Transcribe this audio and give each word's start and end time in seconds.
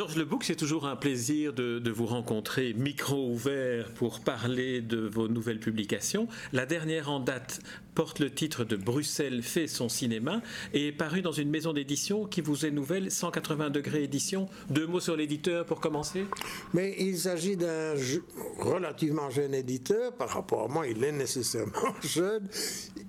Georges 0.00 0.16
Lebouc, 0.16 0.44
c'est 0.44 0.56
toujours 0.56 0.86
un 0.86 0.96
plaisir 0.96 1.52
de, 1.52 1.90
vous 1.90 2.06
rencontrer, 2.06 2.72
micro 2.72 3.28
ouvert, 3.28 3.92
pour 3.92 4.20
parler 4.20 4.80
de 4.80 4.96
vos 4.96 5.28
nouvelles 5.28 5.60
publications. 5.60 6.26
La 6.54 6.64
dernière 6.64 7.10
en 7.10 7.20
date 7.20 7.60
porte 7.94 8.18
le 8.18 8.30
titre 8.32 8.64
de 8.64 8.76
Bruxelles 8.76 9.42
fait 9.42 9.66
son 9.66 9.90
cinéma 9.90 10.40
et 10.72 10.86
est 10.86 10.92
parue 10.92 11.20
dans 11.20 11.32
une 11.32 11.50
maison 11.50 11.74
d'édition 11.74 12.24
qui 12.24 12.40
vous 12.40 12.64
est 12.64 12.70
nouvelle, 12.70 13.10
180 13.10 13.68
degrés 13.68 14.04
édition. 14.04 14.48
Deux 14.70 14.86
mots 14.86 15.00
sur 15.00 15.16
l'éditeur 15.16 15.66
pour 15.66 15.80
commencer 15.80 16.24
Mais 16.72 16.96
il 16.98 17.18
s'agit 17.18 17.58
d'un 17.58 17.92
relativement 18.58 19.28
jeune 19.28 19.52
éditeur, 19.52 20.14
par 20.14 20.30
rapport 20.30 20.64
à 20.64 20.68
moi, 20.68 20.86
il 20.86 21.04
est 21.04 21.12
nécessairement 21.12 21.72
jeune, 22.02 22.48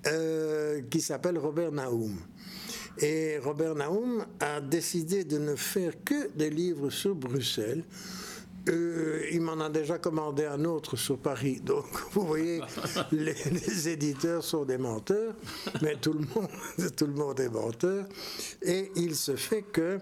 euh, 0.08 0.82
qui 0.90 1.00
s'appelle 1.00 1.38
Robert 1.38 1.72
Naoum. 1.72 2.18
Et 2.98 3.38
Robert 3.38 3.74
Naum 3.74 4.24
a 4.40 4.60
décidé 4.60 5.24
de 5.24 5.38
ne 5.38 5.56
faire 5.56 5.92
que 6.04 6.28
des 6.36 6.50
livres 6.50 6.90
sur 6.90 7.14
Bruxelles. 7.14 7.84
Euh, 8.68 9.26
il 9.32 9.40
m'en 9.40 9.58
a 9.58 9.68
déjà 9.68 9.98
commandé 9.98 10.44
un 10.44 10.64
autre 10.64 10.96
sur 10.96 11.18
Paris. 11.18 11.60
Donc, 11.60 11.86
vous 12.12 12.26
voyez, 12.26 12.60
les, 13.12 13.88
éditeurs 13.88 14.44
sont 14.44 14.64
des 14.64 14.78
menteurs, 14.78 15.34
mais 15.80 15.96
tout 15.96 16.12
le, 16.12 16.20
monde, 16.20 16.48
tout 16.96 17.06
le 17.06 17.14
monde 17.14 17.40
est 17.40 17.48
menteur. 17.48 18.06
Et 18.62 18.92
il 18.94 19.16
se 19.16 19.34
fait 19.36 19.62
que, 19.62 19.98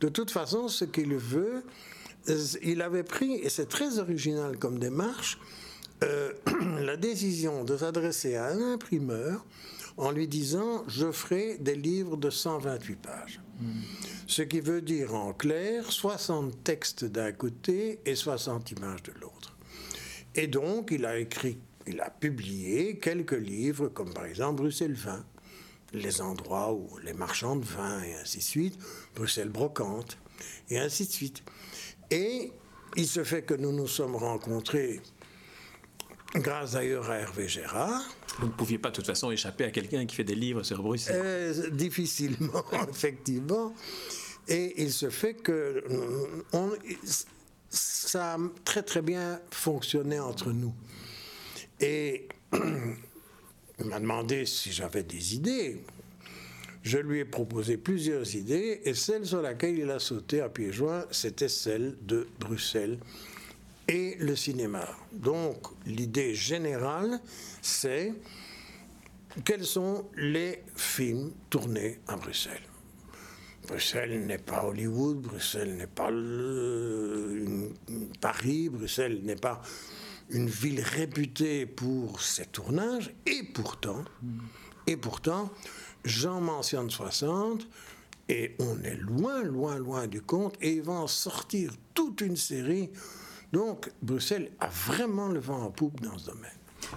de 0.00 0.08
toute 0.08 0.30
façon, 0.30 0.68
ce 0.68 0.84
qu'il 0.84 1.14
veut, 1.16 1.62
il 2.62 2.82
avait 2.82 3.02
pris, 3.02 3.34
et 3.34 3.48
c'est 3.48 3.68
très 3.68 3.98
original 3.98 4.58
comme 4.58 4.78
démarche, 4.78 5.38
euh, 6.02 6.32
la 6.80 6.96
décision 6.96 7.64
de 7.64 7.76
s'adresser 7.76 8.36
à 8.36 8.48
un 8.48 8.74
imprimeur 8.74 9.44
en 10.02 10.10
lui 10.10 10.26
disant 10.26 10.82
je 10.88 11.12
ferai 11.12 11.58
des 11.58 11.76
livres 11.76 12.16
de 12.16 12.28
128 12.28 12.96
pages. 12.96 13.40
Ce 14.26 14.42
qui 14.42 14.58
veut 14.58 14.82
dire 14.82 15.14
en 15.14 15.32
clair 15.32 15.92
60 15.92 16.64
textes 16.64 17.04
d'un 17.04 17.30
côté 17.30 18.00
et 18.04 18.16
60 18.16 18.72
images 18.72 19.04
de 19.04 19.12
l'autre. 19.20 19.56
Et 20.34 20.48
donc 20.48 20.90
il 20.90 21.06
a 21.06 21.18
écrit, 21.18 21.60
il 21.86 22.00
a 22.00 22.10
publié 22.10 22.98
quelques 22.98 23.30
livres 23.30 23.86
comme 23.86 24.12
par 24.12 24.26
exemple 24.26 24.62
Bruxelles 24.62 24.94
vin, 24.94 25.24
les 25.92 26.20
endroits 26.20 26.72
où 26.72 26.98
les 27.04 27.12
marchands 27.12 27.54
de 27.54 27.64
vin 27.64 28.02
et 28.02 28.14
ainsi 28.14 28.38
de 28.38 28.42
suite, 28.42 28.78
Bruxelles 29.14 29.50
brocante 29.50 30.18
et 30.68 30.80
ainsi 30.80 31.06
de 31.06 31.12
suite. 31.12 31.44
Et 32.10 32.50
il 32.96 33.06
se 33.06 33.22
fait 33.22 33.42
que 33.42 33.54
nous 33.54 33.72
nous 33.72 33.86
sommes 33.86 34.16
rencontrés 34.16 35.00
grâce 36.34 36.72
d'ailleurs 36.72 37.10
à 37.10 37.16
Hervé 37.16 37.48
Gérard. 37.48 38.02
Vous 38.38 38.46
ne 38.46 38.52
pouviez 38.52 38.78
pas 38.78 38.90
de 38.90 38.94
toute 38.94 39.06
façon 39.06 39.30
échapper 39.30 39.64
à 39.64 39.70
quelqu'un 39.70 40.06
qui 40.06 40.16
fait 40.16 40.24
des 40.24 40.34
livres 40.34 40.62
sur 40.62 40.82
Bruxelles 40.82 41.20
euh, 41.22 41.70
Difficilement, 41.72 42.64
effectivement. 42.88 43.74
Et 44.48 44.82
il 44.82 44.92
se 44.92 45.10
fait 45.10 45.34
que 45.34 45.84
ça 47.70 48.34
a 48.34 48.38
très 48.64 48.82
très 48.82 49.02
bien 49.02 49.40
fonctionné 49.50 50.18
entre 50.18 50.52
nous. 50.52 50.74
Et 51.80 52.28
il 52.52 53.86
m'a 53.86 54.00
demandé 54.00 54.46
si 54.46 54.72
j'avais 54.72 55.02
des 55.02 55.34
idées. 55.34 55.84
Je 56.82 56.98
lui 56.98 57.20
ai 57.20 57.24
proposé 57.24 57.76
plusieurs 57.76 58.34
idées 58.34 58.80
et 58.84 58.94
celle 58.94 59.24
sur 59.24 59.40
laquelle 59.40 59.78
il 59.78 59.88
a 59.90 60.00
sauté 60.00 60.40
à 60.40 60.48
pieds 60.48 60.72
joints, 60.72 61.04
c'était 61.12 61.48
celle 61.48 61.96
de 62.02 62.26
Bruxelles 62.40 62.98
et 63.88 64.16
le 64.18 64.36
cinéma. 64.36 64.86
Donc 65.12 65.58
l'idée 65.86 66.34
générale, 66.34 67.20
c'est 67.60 68.12
quels 69.44 69.64
sont 69.64 70.06
les 70.16 70.62
films 70.76 71.32
tournés 71.50 72.00
à 72.06 72.16
Bruxelles. 72.16 72.62
Bruxelles 73.66 74.26
n'est 74.26 74.38
pas 74.38 74.64
Hollywood, 74.64 75.20
Bruxelles 75.20 75.76
n'est 75.76 75.86
pas 75.86 76.10
Paris, 78.20 78.68
Bruxelles 78.68 79.20
n'est 79.22 79.36
pas 79.36 79.62
une 80.30 80.48
ville 80.48 80.80
réputée 80.80 81.66
pour 81.66 82.20
ses 82.20 82.46
tournages, 82.46 83.14
et 83.26 83.42
pourtant, 83.54 84.04
et 84.86 84.96
pourtant, 84.96 85.50
j'en 86.04 86.40
mentionne 86.40 86.90
60, 86.90 87.66
et 88.28 88.56
on 88.58 88.82
est 88.82 88.96
loin, 88.96 89.42
loin, 89.42 89.78
loin 89.78 90.06
du 90.06 90.22
compte, 90.22 90.56
et 90.60 90.74
il 90.74 90.82
va 90.82 90.94
en 90.94 91.06
sortir 91.06 91.72
toute 91.94 92.20
une 92.20 92.36
série 92.36 92.90
donc 93.52 93.90
Bruxelles 94.02 94.50
a 94.60 94.68
vraiment 94.68 95.28
le 95.28 95.40
vent 95.40 95.62
en 95.62 95.70
poupe 95.70 96.00
dans 96.00 96.16
ce 96.18 96.26
domaine. 96.26 96.50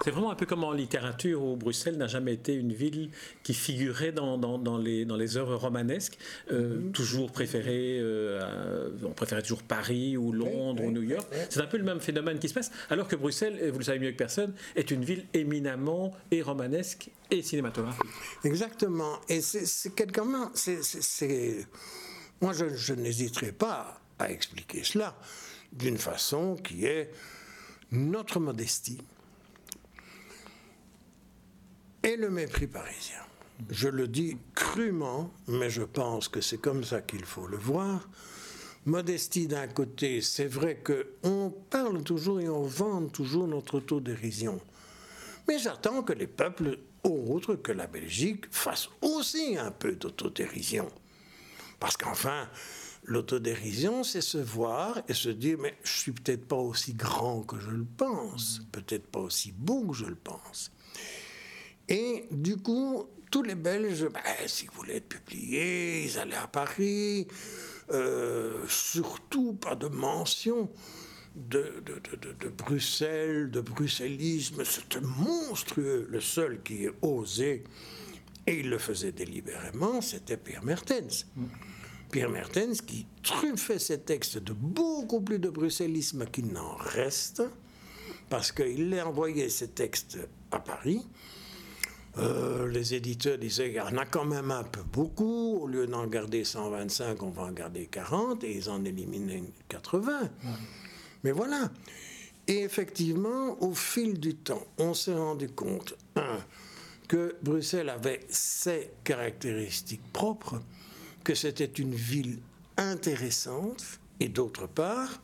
C'est 0.03 0.11
vraiment 0.11 0.31
un 0.31 0.35
peu 0.35 0.45
comme 0.45 0.63
en 0.63 0.71
littérature 0.71 1.43
où 1.43 1.55
Bruxelles 1.55 1.97
n'a 1.97 2.07
jamais 2.07 2.33
été 2.33 2.53
une 2.53 2.73
ville 2.73 3.11
qui 3.43 3.53
figurait 3.53 4.11
dans, 4.11 4.37
dans, 4.37 4.77
les, 4.77 5.05
dans 5.05 5.15
les 5.15 5.37
œuvres 5.37 5.55
romanesques, 5.55 6.17
euh, 6.51 6.77
mhm. 6.77 6.91
toujours 6.91 7.31
préférée, 7.31 7.99
euh, 8.01 8.89
on 9.03 9.11
préférait 9.11 9.41
toujours 9.41 9.63
Paris 9.63 10.17
ou 10.17 10.31
Londres 10.31 10.83
ou 10.83 10.91
New 10.91 11.03
York. 11.03 11.27
C'est 11.49 11.61
un 11.61 11.67
peu 11.67 11.77
le 11.77 11.83
même 11.83 11.99
phénomène 11.99 12.39
qui 12.39 12.49
se 12.49 12.53
passe, 12.53 12.71
alors 12.89 13.07
que 13.07 13.15
Bruxelles, 13.15 13.69
vous 13.71 13.79
le 13.79 13.85
savez 13.85 13.99
mieux 13.99 14.11
que 14.11 14.17
personne, 14.17 14.53
est 14.75 14.91
une 14.91 15.03
ville 15.03 15.25
éminemment 15.33 16.13
et 16.31 16.41
romanesque 16.41 17.09
et 17.31 17.41
cinématographique. 17.41 18.09
Exactement. 18.43 19.19
Et 19.29 19.41
c'est 19.41 19.93
quelqu'un, 19.95 20.51
c'est, 20.53 21.67
moi 22.41 22.53
je, 22.53 22.75
je 22.75 22.93
n'hésiterai 22.93 23.51
pas 23.51 24.01
à 24.19 24.31
expliquer 24.31 24.83
cela 24.83 25.15
d'une 25.75 25.97
façon 25.97 26.55
qui 26.55 26.85
est 26.85 27.11
notre 27.91 28.39
modestie 28.39 29.01
et 32.03 32.15
le 32.15 32.29
mépris 32.29 32.67
parisien. 32.67 33.19
Je 33.69 33.87
le 33.87 34.07
dis 34.07 34.37
crûment, 34.53 35.31
mais 35.47 35.69
je 35.69 35.83
pense 35.83 36.27
que 36.27 36.41
c'est 36.41 36.57
comme 36.57 36.83
ça 36.83 37.01
qu'il 37.01 37.25
faut 37.25 37.47
le 37.47 37.57
voir. 37.57 38.09
Modestie 38.85 39.47
d'un 39.47 39.67
côté, 39.67 40.21
c'est 40.21 40.47
vrai 40.47 40.83
qu'on 40.83 41.53
parle 41.69 42.03
toujours 42.03 42.39
et 42.39 42.49
on 42.49 42.63
vante 42.63 43.13
toujours 43.13 43.47
notre 43.47 43.75
autodérision. 43.75 44.59
Mais 45.47 45.57
j'attends 45.57 46.03
que 46.03 46.13
les 46.13 46.27
peuples 46.27 46.77
autres 47.03 47.55
que 47.55 47.71
la 47.71 47.87
Belgique 47.87 48.45
fassent 48.51 48.89
aussi 49.01 49.57
un 49.57 49.71
peu 49.71 49.95
d'autodérision. 49.95 50.87
Parce 51.79 51.97
qu'enfin, 51.97 52.47
L'autodérision, 53.07 54.03
c'est 54.03 54.21
se 54.21 54.39
voir 54.39 55.01
et 55.07 55.13
se 55.13 55.29
dire, 55.29 55.57
mais 55.59 55.75
je 55.83 55.91
suis 55.91 56.11
peut-être 56.11 56.47
pas 56.47 56.55
aussi 56.55 56.93
grand 56.93 57.43
que 57.43 57.59
je 57.59 57.69
le 57.69 57.85
pense, 57.85 58.61
peut-être 58.71 59.05
pas 59.07 59.19
aussi 59.19 59.51
beau 59.51 59.85
que 59.85 59.93
je 59.93 60.05
le 60.05 60.15
pense. 60.15 60.71
Et 61.87 62.25
du 62.31 62.57
coup, 62.57 63.07
tous 63.29 63.43
les 63.43 63.53
Belges, 63.53 64.07
ben, 64.11 64.21
s'ils 64.47 64.71
voulaient 64.71 64.97
être 64.97 65.09
publiés, 65.09 66.05
ils 66.05 66.17
allaient 66.17 66.35
à 66.35 66.47
Paris, 66.47 67.27
euh, 67.91 68.65
surtout 68.67 69.53
pas 69.53 69.75
de 69.75 69.87
mention 69.87 70.71
de, 71.35 71.83
de, 71.85 72.49
Bruxelles, 72.49 73.51
de 73.51 73.61
bruxellisme, 73.61 74.63
c'était 74.63 75.01
monstrueux. 75.01 76.07
Le 76.09 76.21
seul 76.21 76.63
qui 76.63 76.87
osait, 77.01 77.63
et 78.47 78.59
il 78.59 78.69
le 78.69 78.77
faisait 78.77 79.11
délibérément, 79.11 80.01
c'était 80.01 80.37
Pierre 80.37 80.63
Mertens. 80.63 81.27
Pierre 82.11 82.29
Mertens 82.29 82.81
qui 82.85 83.05
truffait 83.23 83.79
ses 83.79 83.99
textes 83.99 84.37
de 84.37 84.53
beaucoup 84.53 85.21
plus 85.21 85.39
de 85.39 85.49
bruxellisme 85.49 86.25
qu'il 86.27 86.47
n'en 86.47 86.75
reste, 86.75 87.43
parce 88.29 88.51
qu'il 88.51 88.97
a 88.97 89.07
envoyé 89.07 89.49
ses 89.49 89.69
textes 89.69 90.17
à 90.51 90.59
Paris. 90.59 91.05
Euh, 92.17 92.67
les 92.69 92.93
éditeurs 92.93 93.37
disaient 93.37 93.67
qu'il 93.67 93.75
y 93.75 93.81
en 93.81 93.97
a 93.97 94.05
quand 94.05 94.23
même 94.23 94.51
un 94.51 94.63
peu 94.63 94.81
beaucoup, 94.83 95.59
au 95.61 95.67
lieu 95.67 95.85
d'en 95.85 96.07
garder 96.07 96.45
125, 96.45 97.21
on 97.23 97.29
va 97.29 97.43
en 97.43 97.51
garder 97.51 97.87
40, 97.87 98.43
et 98.45 98.55
ils 98.55 98.69
en 98.69 98.85
éliminaient 98.85 99.43
80. 99.67 100.29
Mais 101.23 101.31
voilà. 101.31 101.69
Et 102.47 102.61
effectivement, 102.61 103.61
au 103.61 103.73
fil 103.73 104.19
du 104.19 104.35
temps, 104.35 104.65
on 104.77 104.93
s'est 104.93 105.15
rendu 105.15 105.49
compte, 105.49 105.95
un, 106.15 106.37
que 107.07 107.35
Bruxelles 107.41 107.89
avait 107.89 108.21
ses 108.29 108.91
caractéristiques 109.03 110.13
propres, 110.13 110.61
que 111.25 111.35
c'était 111.35 111.65
une 111.65 111.95
ville 111.95 112.37
intéressante, 112.77 113.99
et 114.19 114.29
d'autre 114.29 114.67
part, 114.67 115.21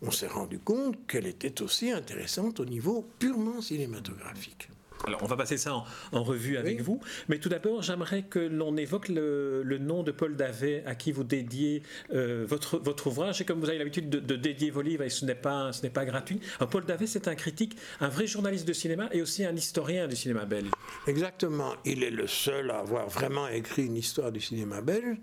on 0.00 0.10
s'est 0.10 0.26
rendu 0.26 0.58
compte 0.58 0.96
qu'elle 1.06 1.26
était 1.26 1.62
aussi 1.62 1.92
intéressante 1.92 2.58
au 2.58 2.64
niveau 2.64 3.06
purement 3.18 3.60
cinématographique. 3.60 4.68
Alors, 5.06 5.22
on 5.22 5.26
va 5.26 5.36
passer 5.36 5.56
ça 5.56 5.74
en, 6.12 6.22
revue 6.22 6.56
avec 6.56 6.80
vous. 6.80 7.00
Mais 7.28 7.38
tout 7.38 7.48
d'abord, 7.48 7.82
j'aimerais 7.82 8.22
que 8.22 8.38
l'on 8.38 8.76
évoque 8.76 9.08
le, 9.08 9.78
nom 9.80 10.02
de 10.02 10.12
Paul 10.12 10.36
Davet, 10.36 10.84
à 10.86 10.94
qui 10.94 11.12
vous 11.12 11.24
dédiez 11.24 11.82
euh, 12.12 12.44
votre, 12.46 12.78
votre 12.78 13.08
ouvrage. 13.08 13.40
Et 13.40 13.44
comme 13.44 13.60
vous 13.60 13.68
avez 13.68 13.78
l'habitude 13.78 14.08
de, 14.08 14.36
dédier 14.36 14.70
vos 14.70 14.82
livres, 14.82 15.02
et 15.02 15.10
ce 15.10 15.24
n'est 15.24 15.34
pas, 15.34 15.72
ce 15.72 15.82
n'est 15.82 15.90
pas 15.90 16.04
gratuit. 16.04 16.40
Paul 16.70 16.84
Davet, 16.84 17.06
c'est 17.06 17.28
un 17.28 17.34
critique, 17.34 17.76
un 18.00 18.08
vrai 18.08 18.26
journaliste 18.26 18.66
de 18.66 18.72
cinéma 18.72 19.08
et 19.12 19.22
aussi 19.22 19.44
un 19.44 19.54
historien 19.54 20.06
du 20.06 20.16
cinéma 20.16 20.44
belge. 20.44 20.70
Exactement. 21.06 21.74
Il 21.84 22.02
est 22.02 22.10
le 22.10 22.26
seul 22.26 22.70
à 22.70 22.78
avoir 22.78 23.08
vraiment 23.08 23.48
écrit 23.48 23.86
une 23.86 23.96
histoire 23.96 24.30
du 24.30 24.40
cinéma 24.40 24.80
belge. 24.80 25.18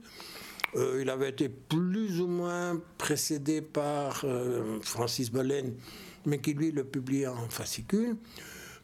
Euh, 0.75 0.99
il 1.01 1.09
avait 1.09 1.29
été 1.29 1.49
plus 1.49 2.19
ou 2.21 2.27
moins 2.27 2.79
précédé 2.97 3.61
par 3.61 4.21
euh, 4.23 4.79
Francis 4.81 5.31
Bollen, 5.31 5.73
mais 6.25 6.39
qui 6.39 6.53
lui 6.53 6.71
le 6.71 6.83
publiait 6.83 7.27
en 7.27 7.49
fascicule. 7.49 8.17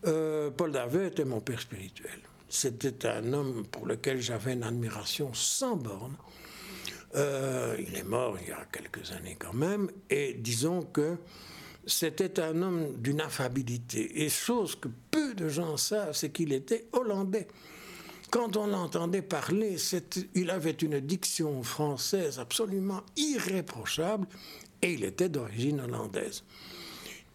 Euh, 0.06 0.52
Paul 0.52 0.72
Davet 0.72 1.08
était 1.08 1.26
mon 1.26 1.42
père 1.42 1.60
spirituel. 1.60 2.20
C'était 2.50 3.08
un 3.08 3.34
homme 3.34 3.66
pour 3.66 3.86
lequel 3.86 4.22
j'avais 4.22 4.54
une 4.54 4.64
admiration 4.64 5.34
sans 5.34 5.76
borne. 5.76 6.16
Euh, 7.16 7.76
il 7.80 7.96
est 7.96 8.04
mort 8.04 8.38
il 8.42 8.50
y 8.50 8.52
a 8.52 8.66
quelques 8.72 9.12
années 9.12 9.38
quand 9.40 9.54
même, 9.54 9.90
et 10.10 10.34
disons 10.34 10.82
que 10.82 11.18
c'était 11.86 12.40
un 12.40 12.62
homme 12.62 12.98
d'une 12.98 13.22
affabilité. 13.22 14.24
Et 14.24 14.30
chose 14.30 14.76
que 14.76 14.90
peu 15.12 15.34
de 15.34 15.48
gens 15.48 15.78
savent, 15.78 16.14
c'est 16.14 16.32
qu'il 16.32 16.52
était 16.52 16.88
hollandais. 16.92 17.48
Quand 18.32 18.58
on 18.58 18.68
l'entendait 18.68 19.22
parler, 19.22 19.78
il 20.34 20.50
avait 20.50 20.72
une 20.72 21.00
diction 21.00 21.64
française 21.64 22.40
absolument 22.40 23.02
irréprochable 23.16 24.28
et 24.82 24.94
il 24.94 25.06
était 25.06 25.30
d'origine 25.30 25.80
hollandaise. 25.80 26.44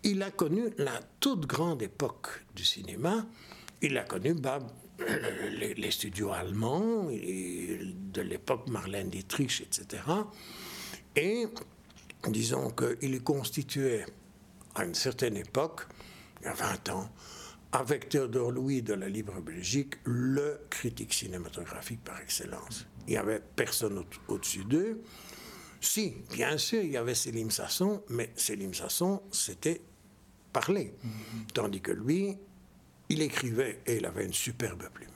Il 0.03 0.23
a 0.23 0.31
connu 0.31 0.71
la 0.79 1.01
toute 1.21 1.47
grande 1.47 1.83
époque 1.83 2.29
du 2.55 2.65
cinéma. 2.65 3.27
Il 3.83 3.99
a 3.99 4.05
connu 4.05 4.35
bah, 4.35 4.59
les, 5.59 5.91
studios 5.91 6.33
allemands, 6.33 7.07
de 7.11 8.21
l'époque 8.23 8.69
Marlène 8.69 9.11
Dietrich, 9.11 9.61
etc. 9.61 10.03
Et 11.17 11.47
disons 12.29 12.71
qu'il 12.71 13.23
constituait 13.23 14.07
à 14.75 14.85
une 14.85 14.95
certaine 14.95 15.37
époque, 15.37 15.83
il 16.41 16.47
y 16.47 16.49
a 16.49 16.55
20 16.55 16.89
ans, 16.91 17.11
avec 17.73 18.09
Théodore 18.09 18.51
Louis 18.51 18.83
de 18.83 18.95
la 18.95 19.09
Libre 19.09 19.41
Belgique, 19.41 19.95
le 20.05 20.61
critique 20.71 21.13
cinématographique 21.13 22.03
par 22.03 22.21
excellence. 22.21 22.87
Il 23.07 23.13
n'y 23.13 23.17
avait 23.17 23.41
personne 23.57 24.05
au-dessus 24.29 24.65
d'eux. 24.65 25.03
Si, 25.81 26.17
bien 26.33 26.59
sûr, 26.59 26.83
il 26.83 26.91
y 26.91 26.97
avait 26.97 27.15
Célim 27.15 27.51
Sasson, 27.51 28.03
mais 28.09 28.33
Célim 28.35 28.75
Sasson, 28.75 29.23
c'était 29.31 29.81
parler. 30.53 30.95
Mm-hmm. 31.05 31.53
Tandis 31.55 31.81
que 31.81 31.93
lui, 31.93 32.37
il 33.09 33.23
écrivait 33.23 33.81
et 33.87 33.97
il 33.97 34.07
avait 34.07 34.25
une 34.25 34.33
superbe 34.33 34.89
plume. 34.93 35.11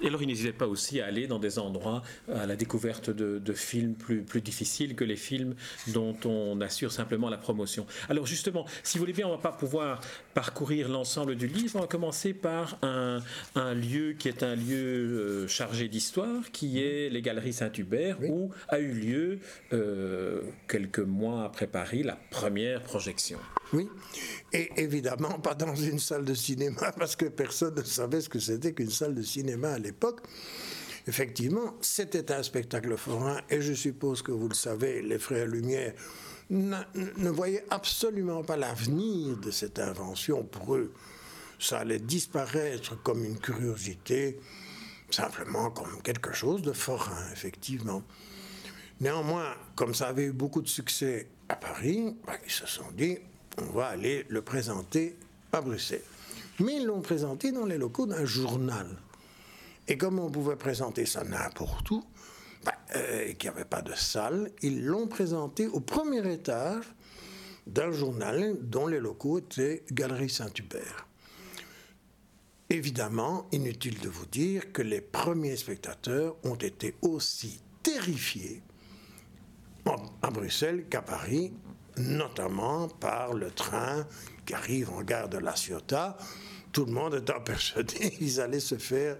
Et 0.00 0.08
alors, 0.08 0.22
il 0.22 0.28
n'hésitait 0.28 0.52
pas 0.52 0.66
aussi 0.66 1.00
à 1.00 1.06
aller 1.06 1.26
dans 1.26 1.38
des 1.38 1.58
endroits 1.58 2.02
à 2.32 2.46
la 2.46 2.56
découverte 2.56 3.10
de, 3.10 3.52
films 3.52 3.94
plus, 3.94 4.22
plus 4.22 4.40
difficiles 4.40 4.94
que 4.94 5.04
les 5.04 5.16
films 5.16 5.54
dont 5.88 6.16
on 6.24 6.60
assure 6.60 6.92
simplement 6.92 7.28
la 7.28 7.38
promotion. 7.38 7.86
Alors, 8.08 8.26
justement, 8.26 8.66
si 8.82 8.98
vous 8.98 9.02
voulez 9.02 9.12
bien, 9.12 9.26
on 9.26 9.32
ne 9.32 9.36
va 9.36 9.42
pas 9.42 9.52
pouvoir 9.52 10.00
parcourir 10.34 10.88
l'ensemble 10.88 11.36
du 11.36 11.46
livre. 11.46 11.76
On 11.76 11.80
va 11.80 11.86
commencer 11.86 12.34
par 12.34 12.78
un, 12.82 13.20
un 13.54 13.74
lieu 13.74 14.12
qui 14.12 14.28
est 14.28 14.42
un 14.42 14.54
lieu 14.54 14.74
euh, 14.74 15.48
chargé 15.48 15.88
d'histoire, 15.88 16.50
qui 16.52 16.82
est 16.82 17.08
les 17.08 17.22
Galeries 17.22 17.54
Saint-Hubert, 17.54 18.18
où 18.22 18.50
a 18.68 18.78
eu 18.78 18.92
lieu, 18.92 19.38
euh, 19.72 20.42
quelques 20.68 20.98
mois 21.00 21.44
après 21.44 21.66
Paris, 21.66 22.02
la 22.02 22.18
première 22.30 22.82
projection. 22.82 23.38
Oui, 23.74 23.88
et 24.52 24.70
évidemment 24.76 25.40
pas 25.40 25.54
dans 25.54 25.74
une 25.74 25.98
salle 25.98 26.24
de 26.24 26.34
cinéma, 26.34 26.92
parce 26.98 27.16
que 27.16 27.26
personne 27.26 27.74
ne 27.74 27.82
savait 27.82 28.20
ce 28.20 28.28
que 28.28 28.38
c'était 28.38 28.72
qu'une 28.72 28.90
salle 28.90 29.14
de 29.14 29.22
cinéma 29.22 29.72
à 29.72 29.78
l'époque. 29.78 30.20
Effectivement, 31.06 31.74
c'était 31.80 32.32
un 32.32 32.42
spectacle 32.42 32.96
forain, 32.96 33.40
et 33.50 33.60
je 33.60 33.72
suppose 33.74 34.22
que 34.22 34.32
vous 34.32 34.48
le 34.48 34.54
savez, 34.54 35.02
les 35.02 35.18
frères 35.18 35.46
Lumière 35.46 35.92
ne 36.50 37.30
voyaient 37.30 37.64
absolument 37.70 38.42
pas 38.42 38.56
l'avenir 38.56 39.36
de 39.36 39.50
cette 39.50 39.78
invention. 39.78 40.44
Pour 40.44 40.76
eux, 40.76 40.92
ça 41.58 41.80
allait 41.80 41.98
disparaître 41.98 43.02
comme 43.02 43.24
une 43.24 43.38
curiosité, 43.38 44.38
simplement 45.10 45.70
comme 45.70 46.00
quelque 46.02 46.32
chose 46.32 46.62
de 46.62 46.72
forain, 46.72 47.30
effectivement. 47.32 48.02
Néanmoins, 49.00 49.54
comme 49.74 49.94
ça 49.94 50.08
avait 50.08 50.24
eu 50.24 50.32
beaucoup 50.32 50.62
de 50.62 50.68
succès 50.68 51.28
à 51.48 51.56
Paris, 51.56 52.16
ben, 52.26 52.34
ils 52.44 52.52
se 52.52 52.66
sont 52.66 52.90
dit, 52.96 53.18
on 53.58 53.72
va 53.72 53.86
aller 53.86 54.24
le 54.28 54.42
présenter 54.42 55.16
à 55.52 55.60
Bruxelles. 55.60 56.02
Mais 56.60 56.76
ils 56.76 56.86
l'ont 56.86 57.00
présenté 57.00 57.52
dans 57.52 57.66
les 57.66 57.78
locaux 57.78 58.06
d'un 58.06 58.24
journal. 58.24 58.86
Et 59.88 59.98
comme 59.98 60.18
on 60.18 60.30
pouvait 60.30 60.56
présenter 60.56 61.06
ça 61.06 61.24
n'importe 61.24 61.90
où, 61.90 62.04
euh, 62.96 63.26
et 63.26 63.34
qu'il 63.34 63.50
n'y 63.50 63.56
avait 63.56 63.64
pas 63.64 63.82
de 63.82 63.94
salle, 63.94 64.50
ils 64.62 64.84
l'ont 64.84 65.06
présenté 65.06 65.66
au 65.66 65.80
premier 65.80 66.32
étage 66.32 66.84
d'un 67.66 67.90
journal 67.92 68.56
dont 68.60 68.86
les 68.86 69.00
locaux 69.00 69.38
étaient 69.38 69.84
Galerie 69.90 70.30
Saint-Hubert. 70.30 71.06
Évidemment, 72.70 73.46
inutile 73.52 73.98
de 74.00 74.08
vous 74.08 74.26
dire 74.26 74.72
que 74.72 74.82
les 74.82 75.00
premiers 75.00 75.56
spectateurs 75.56 76.36
ont 76.44 76.54
été 76.54 76.94
aussi 77.02 77.60
terrifiés 77.82 78.62
à 80.22 80.30
Bruxelles 80.30 80.86
qu'à 80.88 81.02
Paris 81.02 81.52
notamment 81.96 82.88
par 82.88 83.34
le 83.34 83.50
train 83.50 84.06
qui 84.46 84.54
arrive 84.54 84.90
en 84.90 85.02
gare 85.02 85.28
de 85.28 85.38
La 85.38 85.54
Ciotat. 85.54 86.16
Tout 86.72 86.86
le 86.86 86.92
monde 86.92 87.14
étant 87.14 87.40
persuadé 87.40 88.10
qu'ils 88.10 88.40
allaient 88.40 88.60
se 88.60 88.76
faire 88.76 89.16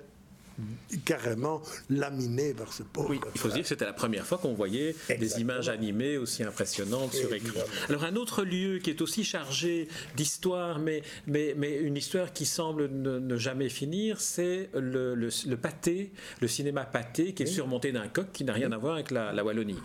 carrément 1.05 1.62
laminé 1.91 2.55
par 2.55 2.73
ce 2.73 2.82
pauvre. 2.82 3.11
Oui, 3.11 3.21
il 3.35 3.41
faut 3.41 3.49
dire 3.49 3.62
que 3.62 3.69
c'était 3.69 3.85
la 3.85 3.93
première 3.93 4.26
fois 4.26 4.38
qu'on 4.38 4.55
voyait 4.55 4.94
des 5.09 5.41
images 5.41 5.69
animées 5.69 6.17
aussi 6.17 6.43
impressionnantes 6.43 7.12
sur 7.12 7.32
écran. 7.35 7.61
Alors 7.88 8.05
un 8.05 8.17
autre 8.17 8.44
lieu 8.44 8.79
qui 8.79 8.91
est 8.91 9.03
aussi 9.03 9.25
chargé 9.25 9.88
d'histoire, 10.17 10.79
mais, 10.79 11.03
mais, 11.26 11.55
mais, 11.56 11.76
une 11.79 11.97
histoire 11.97 12.32
qui 12.32 12.47
semble 12.47 12.88
ne, 12.88 13.37
jamais 13.37 13.69
finir, 13.69 14.21
c'est 14.21 14.71
le, 14.75 15.15
le, 15.15 15.56
pâté, 15.56 16.12
le 16.41 16.49
cinéma 16.49 16.85
pâté, 16.85 17.35
qui 17.35 17.43
est 17.43 17.47
surmonté 17.47 17.91
d'un 17.93 18.09
coq 18.09 18.31
qui 18.32 18.44
n'a 18.44 18.53
rien 18.53 18.71
à 18.73 18.79
voir 18.79 18.94
avec 18.94 19.11
la, 19.11 19.32
la 19.32 19.44
Wallonie. 19.44 19.79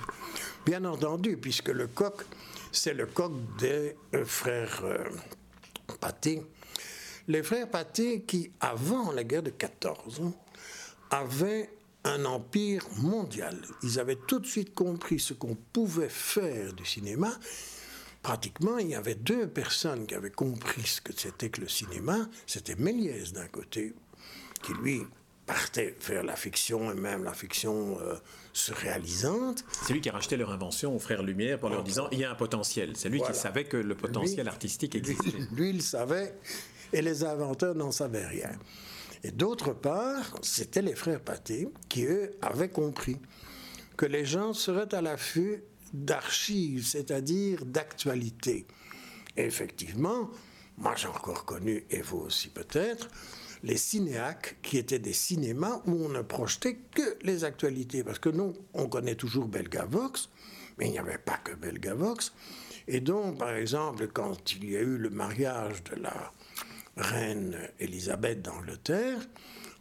Bien 0.65 0.85
entendu, 0.85 1.37
puisque 1.37 1.69
le 1.69 1.87
coq 1.87 2.25
c'est 2.71 2.93
le 2.93 3.05
coq 3.05 3.31
des 3.57 3.95
euh, 4.13 4.25
frères 4.25 4.81
euh. 4.83 5.03
Les 7.27 7.43
frères 7.43 7.69
Pathé 7.69 8.21
qui, 8.23 8.51
avant 8.59 9.11
la 9.11 9.23
guerre 9.23 9.43
de 9.43 9.49
14, 9.49 10.21
avaient 11.11 11.69
un 12.03 12.25
empire 12.25 12.85
mondial. 12.97 13.57
Ils 13.83 13.99
avaient 13.99 14.17
tout 14.27 14.39
de 14.39 14.45
suite 14.45 14.73
compris 14.73 15.19
ce 15.19 15.33
qu'on 15.33 15.55
pouvait 15.55 16.09
faire 16.09 16.73
du 16.73 16.85
cinéma. 16.85 17.31
Pratiquement, 18.21 18.77
il 18.77 18.89
y 18.89 18.95
avait 18.95 19.15
deux 19.15 19.47
personnes 19.47 20.05
qui 20.05 20.15
avaient 20.15 20.31
compris 20.31 20.83
ce 20.83 21.01
que 21.01 21.13
c'était 21.15 21.49
que 21.49 21.61
le 21.61 21.67
cinéma. 21.67 22.27
C'était 22.45 22.75
Méliès 22.75 23.33
d'un 23.33 23.47
côté, 23.47 23.93
qui 24.61 24.73
lui 24.73 25.01
partait 25.45 25.95
vers 26.07 26.23
la 26.23 26.35
fiction 26.35 26.91
et 26.91 26.95
même 26.95 27.23
la 27.23 27.33
fiction 27.33 27.97
euh, 28.01 28.15
surréalisante. 28.53 29.63
C'est 29.85 29.93
lui 29.93 30.01
qui 30.01 30.09
a 30.09 30.13
racheté 30.13 30.37
leur 30.37 30.51
invention 30.51 30.95
aux 30.95 30.99
frères 30.99 31.23
Lumière 31.23 31.63
en 31.63 31.69
leur 31.69 31.83
disant 31.83 32.07
il 32.11 32.19
y 32.19 32.23
a 32.23 32.31
un 32.31 32.35
potentiel. 32.35 32.93
C'est 32.95 33.09
lui 33.09 33.21
qui 33.21 33.33
savait 33.33 33.65
que 33.65 33.77
le 33.77 33.95
potentiel 33.95 34.47
artistique 34.47 34.95
existait. 34.95 35.31
Lui, 35.31 35.47
lui, 35.51 35.69
il 35.69 35.81
savait 35.81 36.35
et 36.93 37.01
les 37.01 37.23
inventeurs 37.23 37.75
n'en 37.75 37.91
savaient 37.91 38.25
rien. 38.25 38.51
Et 39.23 39.31
d'autre 39.31 39.73
part, 39.73 40.37
c'était 40.41 40.81
les 40.81 40.95
frères 40.95 41.21
Pathé 41.21 41.67
qui, 41.89 42.05
eux, 42.05 42.31
avaient 42.41 42.69
compris 42.69 43.17
que 43.97 44.05
les 44.05 44.25
gens 44.25 44.53
seraient 44.53 44.93
à 44.95 45.01
l'affût 45.01 45.63
d'archives, 45.93 46.85
c'est-à-dire 46.85 47.65
d'actualité. 47.65 48.65
Effectivement, 49.35 50.29
moi 50.77 50.95
j'ai 50.95 51.07
encore 51.07 51.45
connu, 51.45 51.85
et 51.89 52.01
vous 52.01 52.19
aussi 52.19 52.49
peut-être, 52.49 53.09
les 53.63 53.77
cinéacs, 53.77 54.57
qui 54.61 54.77
étaient 54.77 54.99
des 54.99 55.13
cinémas 55.13 55.81
où 55.85 56.05
on 56.05 56.09
ne 56.09 56.21
projetait 56.21 56.77
que 56.93 57.17
les 57.21 57.43
actualités. 57.43 58.03
Parce 58.03 58.19
que 58.19 58.29
nous, 58.29 58.53
on 58.73 58.87
connaît 58.87 59.15
toujours 59.15 59.47
Belgavox, 59.47 60.29
mais 60.77 60.87
il 60.87 60.91
n'y 60.91 60.99
avait 60.99 61.17
pas 61.17 61.37
que 61.37 61.53
Belgavox. 61.53 62.33
Et 62.87 63.01
donc, 63.01 63.37
par 63.37 63.53
exemple, 63.53 64.07
quand 64.07 64.53
il 64.53 64.69
y 64.69 64.77
a 64.77 64.81
eu 64.81 64.97
le 64.97 65.09
mariage 65.09 65.83
de 65.83 66.01
la 66.01 66.31
reine 66.97 67.57
Élisabeth 67.79 68.41
d'Angleterre, 68.41 69.19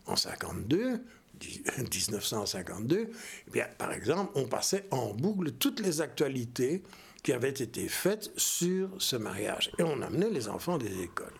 en 0.06 0.16
52, 0.16 1.02
1952, 1.40 3.10
eh 3.46 3.50
bien, 3.50 3.66
par 3.78 3.92
exemple, 3.92 4.32
on 4.34 4.46
passait 4.46 4.86
en 4.90 5.14
boucle 5.14 5.52
toutes 5.52 5.80
les 5.80 6.00
actualités 6.00 6.82
qui 7.22 7.32
avaient 7.32 7.48
été 7.50 7.88
faites 7.88 8.30
sur 8.36 8.90
ce 8.98 9.16
mariage. 9.16 9.70
Et 9.78 9.82
on 9.82 10.02
amenait 10.02 10.30
les 10.30 10.48
enfants 10.48 10.78
des 10.78 11.02
écoles. 11.02 11.34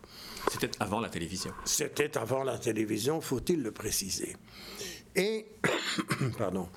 C'était 0.51 0.71
avant 0.81 1.01
la 1.01 1.09
télévision. 1.09 1.53
C'était 1.65 2.17
avant 2.17 2.45
la 2.45 2.59
télévision, 2.59 3.21
faut-il 3.21 3.63
le 3.63 3.73
préciser. 3.73 4.37
Et, 5.17 5.47
pardon, 6.39 6.69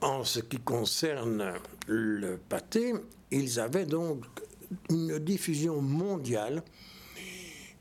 en 0.00 0.24
ce 0.24 0.40
qui 0.40 0.58
concerne 0.58 1.54
le 1.86 2.36
pâté, 2.36 2.94
ils 3.30 3.60
avaient 3.60 3.86
donc 3.86 4.24
une 4.88 5.18
diffusion 5.18 5.80
mondiale. 5.80 6.62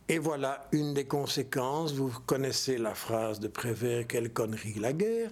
Et 0.08 0.18
voilà 0.18 0.68
une 0.72 0.94
des 0.94 1.06
conséquences. 1.06 1.94
Vous 1.94 2.12
connaissez 2.26 2.78
la 2.78 2.96
phrase 2.96 3.40
de 3.40 3.48
Prévert 3.48 4.08
Quelle 4.08 4.34
connerie 4.34 4.80
la 4.80 4.94
guerre. 4.94 5.32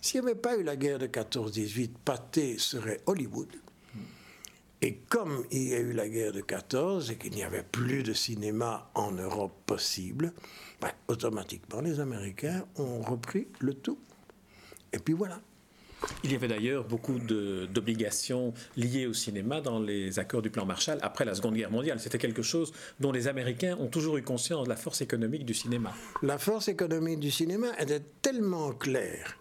S'il 0.00 0.22
n'y 0.22 0.28
avait 0.28 0.38
pas 0.38 0.56
eu 0.56 0.62
la 0.62 0.76
guerre 0.76 0.98
de 0.98 1.06
14-18, 1.06 1.90
Pâté 2.04 2.58
serait 2.58 3.00
Hollywood. 3.06 3.48
Et 4.80 4.94
comme 5.08 5.44
il 5.50 5.68
y 5.68 5.74
a 5.74 5.80
eu 5.80 5.92
la 5.92 6.08
guerre 6.08 6.32
de 6.32 6.40
14 6.40 7.10
et 7.10 7.16
qu'il 7.16 7.32
n'y 7.32 7.42
avait 7.42 7.64
plus 7.64 8.04
de 8.04 8.12
cinéma 8.12 8.90
en 8.94 9.10
Europe 9.10 9.52
possible, 9.66 10.32
ben, 10.80 10.90
automatiquement 11.08 11.80
les 11.80 11.98
Américains 11.98 12.64
ont 12.76 13.00
repris 13.00 13.48
le 13.58 13.74
tout. 13.74 13.98
Et 14.92 14.98
puis 14.98 15.14
voilà. 15.14 15.40
Il 16.22 16.30
y 16.30 16.36
avait 16.36 16.46
d'ailleurs 16.46 16.84
beaucoup 16.84 17.18
d'obligations 17.18 18.54
liées 18.76 19.06
au 19.06 19.12
cinéma 19.12 19.60
dans 19.60 19.80
les 19.80 20.20
accords 20.20 20.42
du 20.42 20.50
plan 20.50 20.64
Marshall 20.64 20.98
après 21.02 21.24
la 21.24 21.34
Seconde 21.34 21.54
Guerre 21.54 21.72
mondiale. 21.72 21.98
C'était 21.98 22.18
quelque 22.18 22.42
chose 22.42 22.72
dont 23.00 23.10
les 23.10 23.26
Américains 23.26 23.76
ont 23.80 23.88
toujours 23.88 24.16
eu 24.16 24.22
conscience 24.22 24.64
de 24.64 24.68
la 24.68 24.76
force 24.76 25.00
économique 25.00 25.44
du 25.44 25.54
cinéma. 25.54 25.92
La 26.22 26.38
force 26.38 26.68
économique 26.68 27.18
du 27.18 27.32
cinéma 27.32 27.68
était 27.80 28.02
tellement 28.22 28.70
claire 28.72 29.36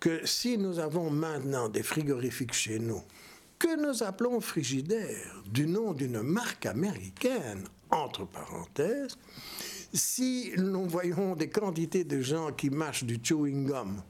que 0.00 0.24
si 0.24 0.56
nous 0.56 0.78
avons 0.78 1.10
maintenant 1.10 1.68
des 1.68 1.82
frigorifiques 1.82 2.54
chez 2.54 2.78
nous, 2.78 3.02
que 3.62 3.80
nous 3.80 4.02
appelons 4.02 4.40
frigidaires, 4.40 5.40
du 5.46 5.68
nom 5.68 5.92
d'une 5.92 6.20
marque 6.20 6.66
américaine, 6.66 7.62
entre 7.92 8.26
parenthèses, 8.26 9.16
si 9.94 10.50
nous 10.56 10.88
voyons 10.88 11.36
des 11.36 11.48
quantités 11.48 12.02
de 12.02 12.20
gens 12.20 12.50
qui 12.50 12.70
mâchent 12.70 13.04
du 13.04 13.20
chewing 13.22 13.66
gum, 13.66 14.02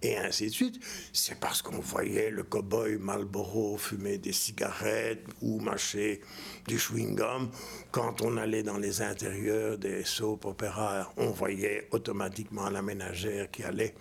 et 0.00 0.16
ainsi 0.16 0.46
de 0.46 0.52
suite, 0.52 0.80
c'est 1.12 1.38
parce 1.38 1.60
qu'on 1.60 1.78
voyait 1.78 2.30
le 2.30 2.42
cow-boy 2.42 2.96
Marlboro 2.96 3.76
fumer 3.76 4.16
des 4.16 4.32
cigarettes 4.32 5.26
ou 5.42 5.58
mâcher 5.60 6.22
du 6.66 6.78
chewing-gum. 6.78 7.50
Quand 7.90 8.22
on 8.22 8.36
allait 8.36 8.62
dans 8.62 8.76
les 8.78 9.02
intérieurs 9.02 9.78
des 9.78 10.04
soap 10.04 10.44
opéras, 10.44 11.12
on 11.16 11.30
voyait 11.30 11.88
automatiquement 11.92 12.70
la 12.70 12.82
ménagère 12.82 13.50
qui 13.50 13.62
allait 13.62 13.94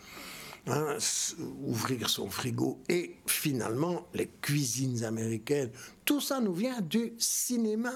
ouvrir 1.64 2.10
son 2.10 2.30
frigo. 2.30 2.82
Et 2.90 3.16
finalement, 3.28 4.08
les 4.14 4.30
cuisines 4.42 5.04
américaines, 5.04 5.72
tout 6.06 6.22
ça 6.22 6.40
nous 6.40 6.54
vient 6.54 6.82
du 6.82 7.14
cinéma. 7.18 7.94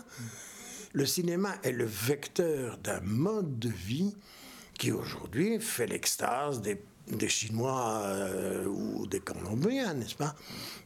Le 0.94 1.06
cinéma 1.06 1.56
est 1.64 1.72
le 1.72 1.86
vecteur 1.86 2.78
d'un 2.78 3.02
mode 3.02 3.60
de 3.60 3.70
vie 3.70 4.16
qui 4.78 4.92
aujourd'hui 4.92 5.60
fait 5.60 5.88
l'extase 5.88 6.62
des 6.62 6.82
des 7.10 7.30
Chinois 7.30 8.02
euh, 8.04 8.66
ou 8.68 9.08
des 9.08 9.20
Colombiens, 9.20 9.94
n'est-ce 9.94 10.16
pas, 10.16 10.36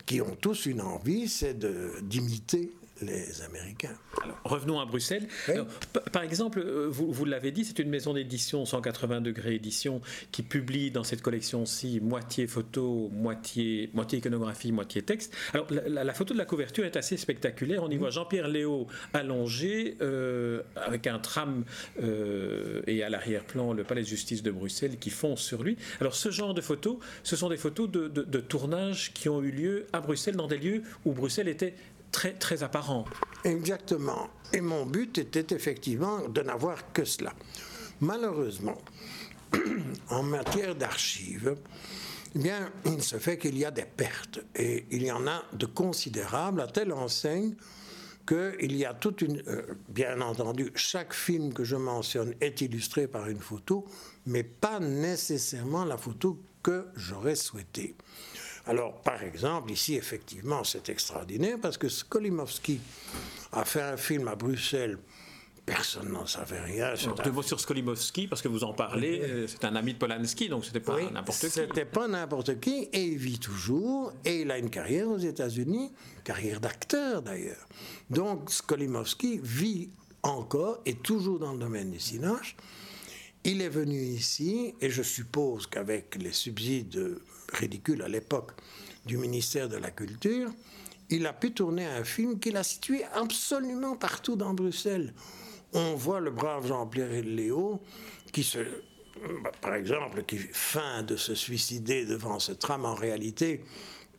qui 0.05 0.21
ont 0.21 0.35
tous 0.39 0.65
une 0.65 0.81
envie, 0.81 1.27
c'est 1.27 1.57
d'imiter 2.01 2.73
les 3.03 3.41
Américains. 3.41 3.95
revenons 4.43 4.79
à 4.79 4.85
Bruxelles. 4.85 5.27
par 6.11 6.23
exemple, 6.23 6.59
euh, 6.59 6.87
vous, 6.89 7.11
vous 7.11 7.25
l'avez 7.25 7.51
dit, 7.51 7.65
c'est 7.65 7.79
une 7.79 7.89
maison 7.89 8.13
d'édition 8.13 8.65
180 8.65 9.21
degrés 9.21 9.55
édition 9.55 10.01
qui 10.31 10.43
publie 10.43 10.91
dans 10.91 11.03
cette 11.03 11.21
collection-ci 11.21 11.99
moitié 12.01 12.47
photo, 12.47 13.09
moitié, 13.13 13.89
moitié 13.93 14.19
iconographie, 14.19 14.71
moitié 14.71 15.01
texte. 15.01 15.35
Alors 15.53 15.67
la, 15.69 16.13
photo 16.13 16.33
de 16.33 16.39
la 16.39 16.45
couverture 16.45 16.85
est 16.85 16.97
assez 16.97 17.17
spectaculaire. 17.17 17.83
On 17.83 17.89
y 17.89 17.97
voit 17.97 18.09
Jean-Pierre 18.09 18.47
Léo 18.47 18.87
allongé 19.13 19.97
euh, 20.01 20.61
avec 20.75 21.07
un 21.07 21.19
tram 21.19 21.63
euh, 22.01 22.81
et 22.87 23.03
à 23.03 23.09
l'arrière-plan 23.09 23.73
le 23.73 23.83
palais 23.83 24.01
de 24.01 24.07
justice 24.07 24.43
de 24.43 24.51
Bruxelles 24.51 24.97
qui 24.97 25.09
fonce 25.09 25.41
sur 25.41 25.63
lui. 25.63 25.77
Alors 25.99 26.15
ce 26.15 26.31
genre 26.31 26.53
de 26.53 26.61
photos, 26.61 26.97
ce 27.23 27.35
sont 27.35 27.49
des 27.49 27.57
photos 27.57 27.89
de, 27.89 28.07
de 28.07 28.39
tournage 28.39 29.13
qui 29.13 29.29
ont 29.29 29.41
eu 29.41 29.51
lieu 29.51 29.87
à 29.93 30.01
Bruxelles 30.01 30.35
dans 30.35 30.47
des 30.47 30.57
lieux 30.57 30.83
où 31.05 31.13
Bruxelles 31.13 31.47
était 31.47 31.73
très, 32.13 32.63
apparent. 32.63 33.05
Exactement. 33.43 34.29
Et 34.53 34.61
mon 34.61 34.85
but 34.85 35.17
était 35.17 35.53
effectivement 35.53 36.29
de 36.29 36.41
n'avoir 36.41 36.93
que 36.93 37.03
cela. 37.03 37.33
Malheureusement, 37.99 38.77
en 40.09 40.23
matière 40.23 40.75
d'archives, 40.75 41.55
eh 42.35 42.39
bien, 42.39 42.71
il 42.85 43.03
se 43.03 43.17
fait 43.17 43.37
qu'il 43.37 43.57
y 43.57 43.65
a 43.65 43.71
des 43.71 43.85
pertes. 43.85 44.39
Et 44.55 44.85
il 44.91 45.03
y 45.03 45.11
en 45.11 45.27
a 45.27 45.43
de 45.53 45.65
considérables, 45.65 46.61
à 46.61 46.67
telle 46.67 46.93
enseigne 46.93 47.55
qu'il 48.25 48.75
y 48.75 48.85
a 48.85 48.93
toute 48.93 49.21
une... 49.21 49.41
Euh, 49.47 49.63
bien 49.89 50.21
entendu, 50.21 50.71
chaque 50.75 51.13
film 51.13 51.53
que 51.53 51.63
je 51.63 51.75
mentionne 51.75 52.33
est 52.39 52.61
illustré 52.61 53.07
par 53.07 53.27
une 53.27 53.39
photo, 53.39 53.85
mais 54.25 54.43
pas 54.43 54.79
nécessairement 54.79 55.83
la 55.83 55.97
photo 55.97 56.39
que 56.61 56.87
j'aurais 56.95 57.35
souhaité. 57.35 57.95
Alors, 58.65 59.01
par 59.01 59.21
exemple, 59.23 59.71
ici, 59.71 59.95
effectivement, 59.95 60.63
c'est 60.63 60.87
extraordinaire 60.89 61.57
parce 61.61 61.77
que 61.77 61.89
Skolimowski 61.89 62.79
a 63.51 63.65
fait 63.65 63.81
un 63.81 63.97
film 63.97 64.27
à 64.27 64.35
Bruxelles. 64.35 64.97
Personne 65.65 66.11
n'en 66.11 66.25
savait 66.25 66.59
rien. 66.59 66.93
deux 67.23 67.31
mots 67.31 67.41
sur 67.41 67.59
Skolimowski, 67.59 68.27
parce 68.27 68.41
que 68.41 68.49
vous 68.49 68.65
en 68.65 68.73
parlez, 68.73 69.21
euh, 69.21 69.47
c'est 69.47 69.63
un 69.63 69.75
ami 69.77 69.93
de 69.93 69.97
Polanski, 69.97 70.49
donc 70.49 70.65
c'était 70.65 70.81
pas 70.81 70.99
n'importe 71.09 71.39
qui. 71.39 71.49
C'était 71.49 71.85
pas 71.85 72.07
n'importe 72.09 72.59
qui, 72.59 72.89
et 72.91 73.01
il 73.01 73.17
vit 73.17 73.39
toujours, 73.39 74.11
et 74.25 74.41
il 74.41 74.51
a 74.51 74.57
une 74.57 74.69
carrière 74.69 75.07
aux 75.07 75.17
États-Unis, 75.17 75.93
carrière 76.25 76.59
d'acteur 76.59 77.21
d'ailleurs. 77.21 77.65
Donc 78.09 78.51
Skolimowski 78.51 79.39
vit 79.41 79.89
encore 80.21 80.79
et 80.85 80.95
toujours 80.95 81.39
dans 81.39 81.53
le 81.53 81.59
domaine 81.59 81.91
du 81.91 81.99
cinéma. 81.99 82.39
Il 83.45 83.61
est 83.61 83.69
venu 83.69 83.99
ici, 84.01 84.73
et 84.79 84.89
je 84.89 85.03
suppose 85.03 85.67
qu'avec 85.67 86.15
les 86.15 86.31
subsides 86.31 87.19
ridicule 87.51 88.01
à 88.01 88.07
l'époque 88.07 88.51
du 89.05 89.17
ministère 89.17 89.67
de 89.67 89.75
la 89.75 89.91
Culture, 89.91 90.49
il 91.09 91.27
a 91.27 91.33
pu 91.33 91.51
tourner 91.51 91.85
un 91.85 92.05
film 92.05 92.39
qu'il 92.39 92.55
a 92.55 92.63
situé 92.63 93.03
absolument 93.13 93.97
partout 93.97 94.37
dans 94.37 94.53
Bruxelles. 94.53 95.13
On 95.73 95.95
voit 95.95 96.21
le 96.21 96.31
brave 96.31 96.67
Jean-Pierre 96.67 97.23
Léo 97.23 97.81
qui 98.31 98.43
se, 98.43 98.59
bah, 99.43 99.51
par 99.61 99.75
exemple, 99.75 100.23
qui 100.23 100.37
feint 100.37 101.03
de 101.03 101.17
se 101.17 101.35
suicider 101.35 102.05
devant 102.05 102.39
ce 102.39 102.53
tram. 102.53 102.85
En 102.85 102.95
réalité, 102.95 103.65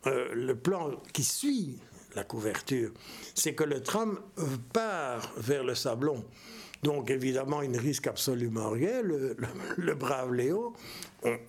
euh, 0.05 0.29
le 0.35 0.55
plan 0.55 0.91
qui 1.13 1.23
suit 1.23 1.79
la 2.15 2.23
couverture, 2.23 2.91
c'est 3.33 3.55
que 3.55 3.63
le 3.63 3.81
tram 3.81 4.19
part 4.71 5.33
vers 5.37 5.63
le 5.63 5.73
Sablon. 5.73 6.23
Donc 6.85 7.09
évidemment, 7.09 7.63
il 7.63 7.71
ne 7.71 7.79
risque 7.79 8.05
absolument 8.05 8.69
rien, 8.69 9.01
le, 9.01 9.95
brave 9.95 10.35
Léo, 10.35 10.75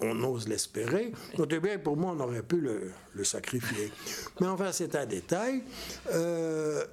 on, 0.00 0.24
ose 0.24 0.48
l'espérer. 0.48 1.12
Eh 1.38 1.60
bien, 1.60 1.78
pour 1.78 1.98
moi, 1.98 2.14
on 2.16 2.20
aurait 2.20 2.42
pu 2.42 2.58
le, 2.58 3.22
sacrifier. 3.22 3.92
Mais 4.40 4.46
enfin, 4.46 4.72
c'est 4.72 4.94
un 4.96 5.04
détail. 5.04 5.62
Euh, 6.10 6.86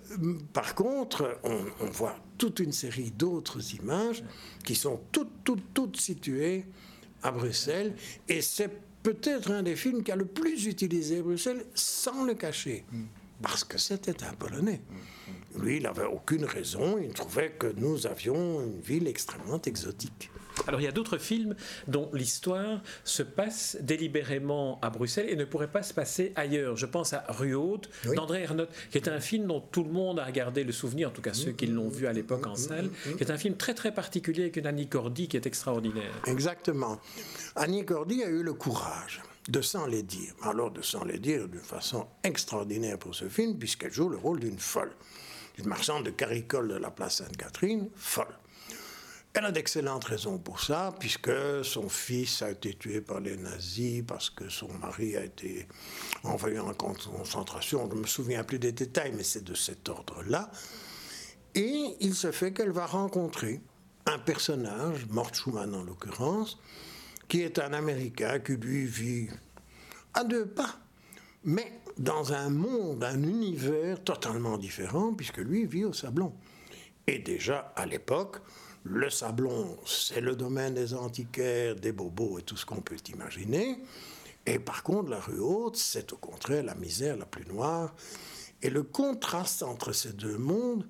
par 0.51 0.75
contre, 0.75 1.39
on, 1.45 1.85
voit 1.85 2.17
toute 2.37 2.59
une 2.59 2.73
série 2.73 3.11
d'autres 3.11 3.75
images 3.75 4.25
qui 4.65 4.75
sont 4.75 4.99
toutes, 5.13 5.45
toutes, 5.45 5.73
toutes 5.73 5.95
situées 5.95 6.65
à 7.21 7.31
Bruxelles. 7.31 7.95
Et 8.27 8.41
c'est 8.41 8.71
peut-être 9.03 9.51
un 9.51 9.63
des 9.63 9.77
films 9.77 10.03
qui 10.03 10.11
a 10.11 10.17
le 10.17 10.25
plus 10.25 10.65
utilisé 10.65 11.21
Bruxelles 11.21 11.63
sans 11.75 12.25
le 12.25 12.33
cacher. 12.33 12.83
Parce 13.41 13.63
que 13.63 13.77
c'était 13.77 14.21
un 14.25 14.33
Polonais. 14.33 14.81
Lui, 15.59 15.77
il 15.77 15.83
n'avait 15.83 16.05
aucune 16.05 16.45
raison, 16.45 16.97
il 16.97 17.13
trouvait 17.13 17.51
que 17.51 17.67
nous 17.77 18.07
avions 18.07 18.61
une 18.61 18.81
ville 18.81 19.07
extrêmement 19.07 19.61
exotique. 19.61 20.29
Alors 20.67 20.79
il 20.79 20.83
y 20.83 20.87
a 20.87 20.91
d'autres 20.91 21.17
films 21.17 21.55
dont 21.87 22.09
l'histoire 22.13 22.81
se 23.03 23.23
passe 23.23 23.77
délibérément 23.81 24.79
à 24.81 24.89
Bruxelles 24.89 25.29
et 25.29 25.35
ne 25.35 25.45
pourrait 25.45 25.71
pas 25.71 25.83
se 25.83 25.93
passer 25.93 26.31
ailleurs. 26.35 26.77
Je 26.77 26.85
pense 26.85 27.13
à 27.13 27.25
Rue 27.29 27.55
Haute 27.55 27.89
d'André 28.15 28.43
Ernotte, 28.43 28.69
qui 28.91 28.97
est 28.97 29.07
un 29.07 29.19
film 29.19 29.47
dont 29.47 29.61
tout 29.61 29.83
le 29.83 29.91
monde 29.91 30.19
a 30.19 30.31
gardé 30.31 30.63
le 30.63 30.71
souvenir, 30.71 31.09
en 31.09 31.11
tout 31.11 31.21
cas 31.21 31.33
ceux 31.33 31.51
qui 31.51 31.67
l'ont 31.67 31.89
vu 31.89 32.07
à 32.07 32.13
l'époque 32.13 32.45
en 32.47 32.55
salle, 32.55 32.89
qui 33.17 33.23
est 33.23 33.31
un 33.31 33.37
film 33.37 33.55
très 33.55 33.73
très 33.73 33.93
particulier 33.93 34.43
avec 34.43 34.57
une 34.57 34.67
Annie 34.67 34.87
Cordy 34.87 35.27
qui 35.27 35.37
est 35.37 35.45
extraordinaire. 35.45 36.21
Exactement. 36.27 36.99
Annie 37.55 37.85
Cordy 37.85 38.23
a 38.23 38.29
eu 38.29 38.43
le 38.43 38.53
courage 38.53 39.21
de 39.49 39.61
s'en 39.61 39.87
les 39.87 40.03
dire. 40.03 40.33
Alors 40.41 40.71
de 40.71 40.81
s'en 40.81 41.03
les 41.03 41.19
dire 41.19 41.47
d'une 41.47 41.59
façon 41.59 42.07
extraordinaire 42.23 42.97
pour 42.97 43.13
ce 43.15 43.27
film, 43.27 43.57
puisqu'elle 43.57 43.91
joue 43.91 44.09
le 44.09 44.17
rôle 44.17 44.39
d'une 44.39 44.59
folle 44.59 44.91
une 45.57 45.67
marchande 45.67 46.05
de 46.05 46.11
caricole 46.11 46.67
de 46.67 46.75
la 46.75 46.91
place 46.91 47.17
Sainte-Catherine, 47.17 47.89
folle. 47.95 48.37
Elle 49.35 49.45
a 49.45 49.51
d'excellentes 49.51 50.03
raisons 50.03 50.37
pour 50.37 50.59
ça, 50.59 50.93
puisque 50.99 51.31
son 51.63 51.89
fils 51.89 52.43
a 52.43 52.51
été 52.51 52.75
tué 52.75 53.01
par 53.01 53.19
les 53.19 53.35
nazis, 53.35 54.03
parce 54.07 54.29
que 54.29 54.47
son 54.47 54.71
mari 54.73 55.17
a 55.17 55.23
été 55.23 55.67
envoyé 56.23 56.59
en 56.59 56.71
concentration. 56.73 57.89
Je 57.89 57.95
ne 57.95 58.01
me 58.01 58.07
souviens 58.07 58.43
plus 58.43 58.59
des 58.59 58.71
détails, 58.71 59.11
mais 59.15 59.23
c'est 59.23 59.43
de 59.43 59.55
cet 59.55 59.89
ordre-là. 59.89 60.51
Et 61.55 61.95
il 61.99 62.13
se 62.13 62.31
fait 62.31 62.53
qu'elle 62.53 62.71
va 62.71 62.85
rencontrer 62.85 63.61
un 64.05 64.19
personnage, 64.19 65.07
Mort 65.07 65.33
Schumann 65.33 65.73
en 65.73 65.83
l'occurrence, 65.83 66.59
qui 67.27 67.41
est 67.41 67.57
un 67.57 67.73
Américain 67.73 68.39
qui 68.39 68.53
lui 68.53 68.85
vit 68.85 69.29
à 70.13 70.23
deux 70.23 70.45
pas, 70.45 70.77
mais 71.43 71.79
dans 71.97 72.33
un 72.33 72.49
monde, 72.49 73.03
un 73.03 73.21
univers 73.23 74.03
totalement 74.03 74.57
différent, 74.57 75.13
puisque 75.13 75.37
lui 75.37 75.65
vit 75.65 75.85
au 75.85 75.93
Sablon. 75.93 76.33
Et 77.07 77.19
déjà, 77.19 77.73
à 77.75 77.85
l'époque, 77.85 78.37
le 78.83 79.09
Sablon, 79.09 79.77
c'est 79.85 80.21
le 80.21 80.35
domaine 80.35 80.73
des 80.73 80.93
antiquaires, 80.93 81.75
des 81.75 81.91
bobos 81.91 82.39
et 82.39 82.41
tout 82.41 82.57
ce 82.57 82.65
qu'on 82.65 82.81
peut 82.81 82.97
imaginer. 83.13 83.77
Et 84.45 84.59
par 84.59 84.83
contre, 84.83 85.09
la 85.09 85.19
rue 85.19 85.39
haute, 85.39 85.77
c'est 85.77 86.11
au 86.13 86.17
contraire 86.17 86.63
la 86.63 86.75
misère 86.75 87.15
la 87.15 87.25
plus 87.25 87.45
noire. 87.45 87.93
Et 88.61 88.69
le 88.69 88.83
contraste 88.83 89.63
entre 89.63 89.93
ces 89.93 90.13
deux 90.13 90.37
mondes 90.37 90.87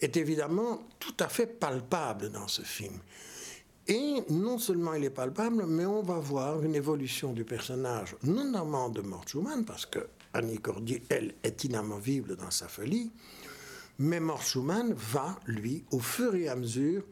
est 0.00 0.16
évidemment 0.16 0.86
tout 0.98 1.16
à 1.20 1.28
fait 1.28 1.46
palpable 1.46 2.30
dans 2.30 2.48
ce 2.48 2.62
film. 2.62 2.98
Et 3.88 4.22
non 4.30 4.58
seulement 4.58 4.94
il 4.94 5.04
est 5.04 5.10
palpable, 5.10 5.64
mais 5.66 5.86
on 5.86 6.02
va 6.02 6.18
voir 6.18 6.62
une 6.62 6.74
évolution 6.74 7.32
du 7.32 7.44
personnage, 7.44 8.16
notamment 8.24 8.88
de 8.88 9.00
Mort 9.00 9.28
Schumann, 9.28 9.64
parce 9.64 9.86
que 9.86 10.00
Annie 10.32 10.58
Cordy, 10.58 11.02
elle, 11.08 11.34
est 11.42 11.64
inamovible 11.64 12.36
dans 12.36 12.50
sa 12.50 12.66
folie. 12.66 13.12
Mais 13.98 14.20
Mort 14.20 14.42
Schumann 14.42 14.92
va, 14.92 15.38
lui, 15.46 15.84
au 15.92 16.00
fur 16.00 16.34
et 16.34 16.48
à 16.48 16.56
mesure, 16.56 17.04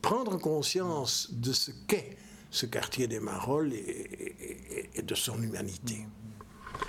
prendre 0.00 0.38
conscience 0.38 1.28
de 1.32 1.52
ce 1.52 1.70
qu'est 1.86 2.16
ce 2.50 2.66
quartier 2.66 3.06
des 3.06 3.20
Marolles 3.20 3.74
et, 3.74 5.02
de 5.02 5.14
son 5.14 5.42
humanité. 5.42 6.06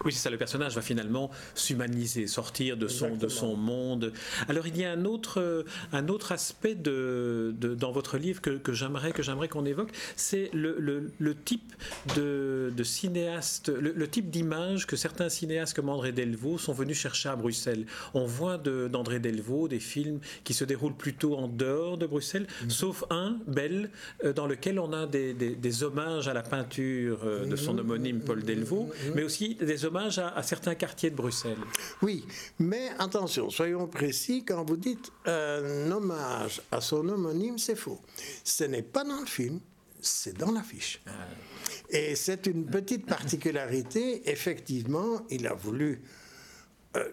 Oui, 0.05 0.11
c'est 0.11 0.19
ça, 0.19 0.29
le 0.29 0.37
personnage 0.37 0.75
va 0.75 0.81
finalement 0.81 1.31
s'humaniser, 1.55 2.27
sortir 2.27 2.77
de 2.77 2.87
son, 2.87 3.15
de 3.15 3.27
son 3.27 3.55
monde. 3.55 4.13
Alors 4.47 4.67
il 4.67 4.77
y 4.77 4.85
a 4.85 4.91
un 4.91 5.05
autre, 5.05 5.65
un 5.91 6.07
autre 6.07 6.31
aspect 6.31 6.75
de, 6.75 7.55
dans 7.59 7.91
votre 7.91 8.17
livre 8.17 8.41
que, 8.41 8.51
que 8.51 8.73
j'aimerais 8.73 9.11
qu'on 9.49 9.65
évoque, 9.65 9.91
c'est 10.15 10.49
le, 10.53 10.77
le, 11.17 11.35
type 11.35 11.73
de, 12.15 12.71
de 12.75 12.83
cinéaste, 12.83 13.69
le, 13.69 14.07
type 14.07 14.29
d'image 14.29 14.87
que 14.87 14.95
certains 14.95 15.29
cinéastes 15.29 15.75
comme 15.75 15.89
André 15.89 16.11
Delvaux 16.11 16.57
sont 16.57 16.73
venus 16.73 16.97
chercher 16.97 17.29
à 17.29 17.35
Bruxelles. 17.35 17.85
On 18.13 18.25
voit 18.25 18.57
d'André 18.57 19.19
Delvaux 19.19 19.67
des 19.67 19.79
films 19.79 20.19
qui 20.43 20.53
se 20.53 20.63
déroulent 20.63 20.95
plutôt 20.95 21.35
en 21.35 21.47
dehors 21.47 21.97
de 21.97 22.05
Bruxelles, 22.05 22.47
mm. 22.65 22.69
sauf 22.69 23.03
un, 23.09 23.37
Belle, 23.47 23.89
euh, 24.23 24.33
dans 24.33 24.47
lequel 24.47 24.79
on 24.79 24.93
a 24.93 25.05
des, 25.05 25.33
des, 25.33 25.83
hommages 25.83 26.27
à 26.27 26.33
la 26.33 26.43
peinture 26.43 27.19
euh, 27.23 27.45
de 27.45 27.55
son 27.55 27.73
mm. 27.73 27.79
homonyme 27.79 28.19
Paul 28.21 28.43
Delvaux, 28.43 28.85
mm. 28.85 29.11
mais 29.15 29.23
aussi 29.23 29.55
des 29.55 29.76
hommages 29.85 30.19
à, 30.19 30.41
certains 30.43 30.75
quartiers 30.75 31.09
de 31.09 31.15
Bruxelles. 31.15 31.57
Oui, 32.01 32.25
mais 32.59 32.89
attention, 32.99 33.49
soyons 33.49 33.87
précis, 33.87 34.43
quand 34.45 34.63
vous 34.63 34.77
dites 34.77 35.11
un 35.25 35.91
hommage 35.91 36.61
à 36.71 36.81
son 36.81 37.07
homonyme, 37.07 37.57
c'est 37.57 37.75
faux. 37.75 38.01
Ce 38.43 38.63
n'est 38.63 38.83
pas 38.83 39.03
dans 39.03 39.19
le 39.19 39.25
film, 39.25 39.59
c'est 40.01 40.37
dans 40.37 40.51
l'affiche. 40.51 41.01
Ah. 41.07 41.11
Et 41.89 42.15
c'est 42.15 42.47
une 42.47 42.65
petite 42.65 43.05
particularité. 43.05 44.29
Effectivement, 44.29 45.21
il 45.29 45.47
a 45.47 45.53
voulu. 45.53 46.01
Euh, 46.95 47.09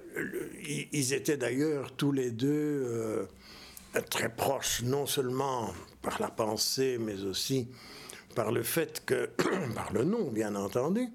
ils 0.92 1.12
étaient 1.12 1.36
d'ailleurs 1.36 1.92
tous 1.96 2.12
les 2.12 2.30
deux 2.30 2.48
euh, 2.86 3.26
très 4.10 4.28
proches, 4.28 4.82
non 4.82 5.06
seulement 5.06 5.72
par 6.02 6.20
la 6.20 6.28
pensée, 6.28 6.98
mais 6.98 7.22
aussi 7.22 7.68
par 8.34 8.52
le 8.52 8.62
fait 8.62 9.04
que, 9.04 9.30
par 9.74 9.92
le 9.92 10.04
nom, 10.04 10.30
bien 10.30 10.54
entendu. 10.54 11.08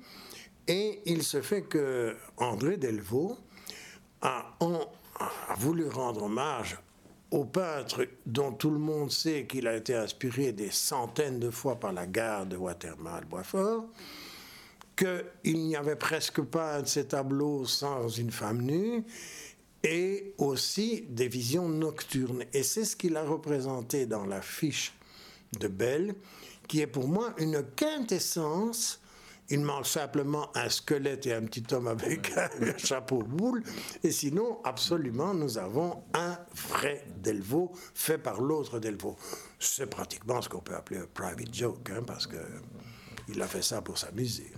Et 0.70 1.02
il 1.06 1.24
se 1.24 1.42
fait 1.42 1.64
que 1.64 2.16
André 2.38 2.78
Delvaux 2.78 3.36
a, 4.22 4.56
voulu 5.58 5.88
rendre 5.88 6.24
hommage 6.24 6.78
au 7.32 7.44
peintre 7.44 8.08
dont 8.28 8.52
tout 8.52 8.70
le 8.70 8.78
monde 8.78 9.12
sait 9.12 9.48
qu'il 9.48 9.68
a 9.68 9.76
été 9.76 9.96
inspiré 9.96 10.52
des 10.52 10.70
centaines 10.70 11.40
de 11.40 11.50
fois 11.50 11.80
par 11.80 11.92
la 11.92 12.06
gare 12.06 12.46
de 12.46 12.56
Watermal-Boisfort, 12.56 13.86
qu'il 14.96 15.66
n'y 15.66 15.76
avait 15.76 15.96
presque 15.96 16.42
pas 16.42 16.84
de 16.84 16.88
ses 16.88 17.08
tableaux 17.08 17.66
sans 17.66 18.08
une 18.08 18.32
femme 18.32 18.62
nue, 18.62 19.04
et 19.84 20.36
aussi 20.38 21.06
des 21.10 21.30
visions 21.30 21.68
nocturnes. 21.68 22.44
Et 22.54 22.62
c'est 22.62 22.86
ce 22.86 22.96
qu'il 22.96 23.18
a 23.18 23.24
représenté 23.24 24.06
dans 24.06 24.26
la 24.26 24.42
fiche 24.42 24.94
de 25.60 25.68
Belle, 25.68 26.14
qui 26.68 26.82
est 26.82 26.88
pour 26.88 27.08
moi 27.08 27.34
une 27.40 27.64
quintessence 27.76 29.02
il 29.50 29.62
manque 29.62 29.88
simplement 29.88 30.50
un 30.56 30.70
squelette 30.70 31.26
et 31.28 31.34
un 31.34 31.44
petit 31.44 31.64
homme 31.74 31.88
avec 31.88 32.32
un 32.38 32.78
chapeau 32.78 33.20
boule. 33.20 33.64
Et 34.04 34.12
sinon, 34.12 34.60
absolument, 34.64 35.34
nous 35.34 35.58
avons 35.58 36.04
un 36.14 36.38
vrai 36.54 37.06
Delvaux 37.18 37.72
fait 37.94 38.18
par 38.18 38.42
l'autre 38.42 38.80
Delvaux. 38.80 39.18
C'est 39.60 39.90
pratiquement 39.90 40.42
ce 40.42 40.50
qu'on 40.50 40.62
peut 40.62 40.76
appeler 40.76 41.00
un 41.00 41.08
private 41.14 41.54
joke, 41.54 41.90
hein, 41.92 42.04
parce 42.06 42.28
que 42.28 42.38
il 43.32 43.42
a 43.42 43.48
fait 43.48 43.62
ça 43.62 43.82
pour 43.82 43.98
s'amuser. 43.98 44.52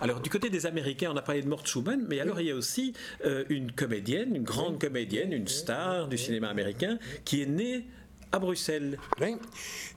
Alors, 0.00 0.20
du 0.20 0.28
côté 0.28 0.50
des 0.50 0.66
Américains, 0.66 1.10
on 1.12 1.16
a 1.16 1.22
parlé 1.22 1.42
de 1.42 1.48
Mort 1.48 1.66
Schumann, 1.66 2.04
mais 2.08 2.20
alors 2.20 2.40
il 2.40 2.48
y 2.48 2.50
a 2.50 2.54
aussi 2.54 2.92
euh, 3.24 3.44
une 3.48 3.72
comédienne, 3.72 4.36
une 4.36 4.44
grande 4.44 4.78
comédienne, 4.78 5.32
une 5.32 5.48
star 5.48 6.08
du 6.08 6.18
cinéma 6.18 6.48
américain, 6.48 6.98
qui 7.24 7.42
est 7.42 7.46
née 7.46 7.86
à 8.32 8.38
Bruxelles. 8.38 8.98
Oui. 9.20 9.36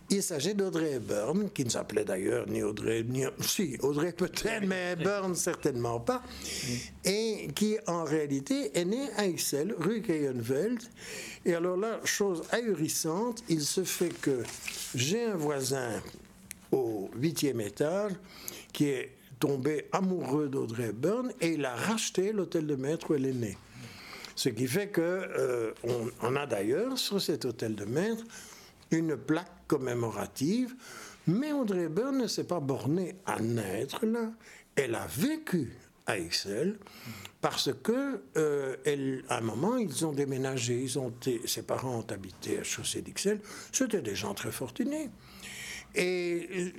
Il 0.09 0.21
s'agit 0.21 0.53
d'Audrey 0.53 0.93
Hepburn, 0.95 1.49
qui 1.53 1.63
ne 1.63 1.69
s'appelait 1.69 2.03
d'ailleurs 2.03 2.45
ni 2.47 2.61
Audrey, 2.63 3.03
ni... 3.07 3.23
Si, 3.39 3.77
Audrey 3.81 4.11
peut-être, 4.11 4.65
mais 4.67 4.91
Hepburn 4.91 5.33
certainement 5.35 6.01
pas, 6.01 6.21
et 7.05 7.47
qui 7.55 7.77
en 7.87 8.03
réalité 8.03 8.77
est 8.77 8.83
née 8.83 9.07
à 9.15 9.25
Ixelles, 9.25 9.73
rue 9.77 10.01
Keyenveld. 10.01 10.81
Et 11.45 11.53
alors 11.53 11.77
là, 11.77 12.01
chose 12.03 12.43
ahurissante, 12.51 13.41
il 13.47 13.61
se 13.61 13.85
fait 13.85 14.13
que 14.21 14.43
j'ai 14.95 15.23
un 15.23 15.37
voisin 15.37 16.01
au 16.73 17.09
huitième 17.15 17.61
étage 17.61 18.11
qui 18.73 18.87
est 18.89 19.11
tombé 19.39 19.85
amoureux 19.91 20.49
d'Audrey 20.49 20.89
Hepburn 20.89 21.31
et 21.41 21.53
il 21.53 21.65
a 21.65 21.73
racheté 21.73 22.31
l'hôtel 22.31 22.67
de 22.67 22.75
maître 22.75 23.11
où 23.11 23.15
elle 23.15 23.25
est 23.25 23.33
née. 23.33 23.57
Ce 24.35 24.49
qui 24.49 24.67
fait 24.67 24.89
que 24.89 25.01
euh, 25.01 25.73
a 26.21 26.45
d'ailleurs 26.45 26.97
sur 26.97 27.21
cet 27.21 27.45
hôtel 27.45 27.75
de 27.75 27.85
maître 27.85 28.23
une 28.91 29.15
plaque 29.15 29.67
commémorative, 29.67 30.75
mais 31.27 31.53
Audrey 31.53 31.83
Hepburn 31.83 32.17
ne 32.17 32.27
s'est 32.27 32.43
pas 32.43 32.59
bornée 32.59 33.15
à 33.25 33.39
naître 33.39 34.05
là, 34.05 34.31
elle 34.75 34.95
a 34.95 35.07
vécu 35.07 35.73
à 36.07 36.17
Excel 36.17 36.77
parce 37.41 37.71
que 37.83 38.21
euh, 38.37 39.21
à 39.29 39.37
un 39.37 39.41
moment 39.41 39.77
ils 39.77 40.05
ont 40.05 40.11
déménagé, 40.11 40.85
ses 41.45 41.63
parents 41.63 41.99
ont 41.99 42.11
habité 42.11 42.59
à 42.59 42.63
Chaussée 42.63 43.01
d'Ixelles, 43.01 43.41
c'était 43.71 44.01
des 44.01 44.15
gens 44.15 44.33
très 44.33 44.51
fortunés. 44.51 45.09
Et 45.93 46.47
euh, 46.55 46.69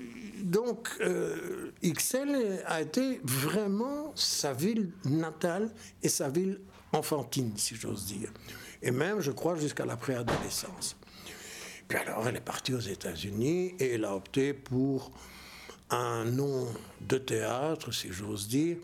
donc, 0.42 0.88
euh, 1.00 1.70
Ixelles 1.82 2.62
a 2.66 2.80
été 2.80 3.20
vraiment 3.24 4.12
sa 4.14 4.52
ville 4.54 4.90
natale 5.04 5.70
et 6.02 6.08
sa 6.08 6.30
ville 6.30 6.60
enfantine, 6.92 7.52
si 7.56 7.74
j'ose 7.74 8.06
dire. 8.06 8.30
Et 8.82 8.90
même, 8.90 9.20
je 9.20 9.30
crois, 9.30 9.56
jusqu'à 9.56 9.84
la 9.84 9.96
préadolescence. 9.96 10.96
Puis 11.88 11.98
alors, 11.98 12.26
elle 12.26 12.36
est 12.36 12.40
partie 12.40 12.74
aux 12.74 12.80
États-Unis 12.80 13.74
et 13.78 13.94
elle 13.94 14.04
a 14.04 14.14
opté 14.14 14.54
pour 14.54 15.12
un 15.90 16.24
nom 16.24 16.66
de 17.00 17.18
théâtre, 17.18 17.92
si 17.92 18.12
j'ose 18.12 18.48
dire, 18.48 18.78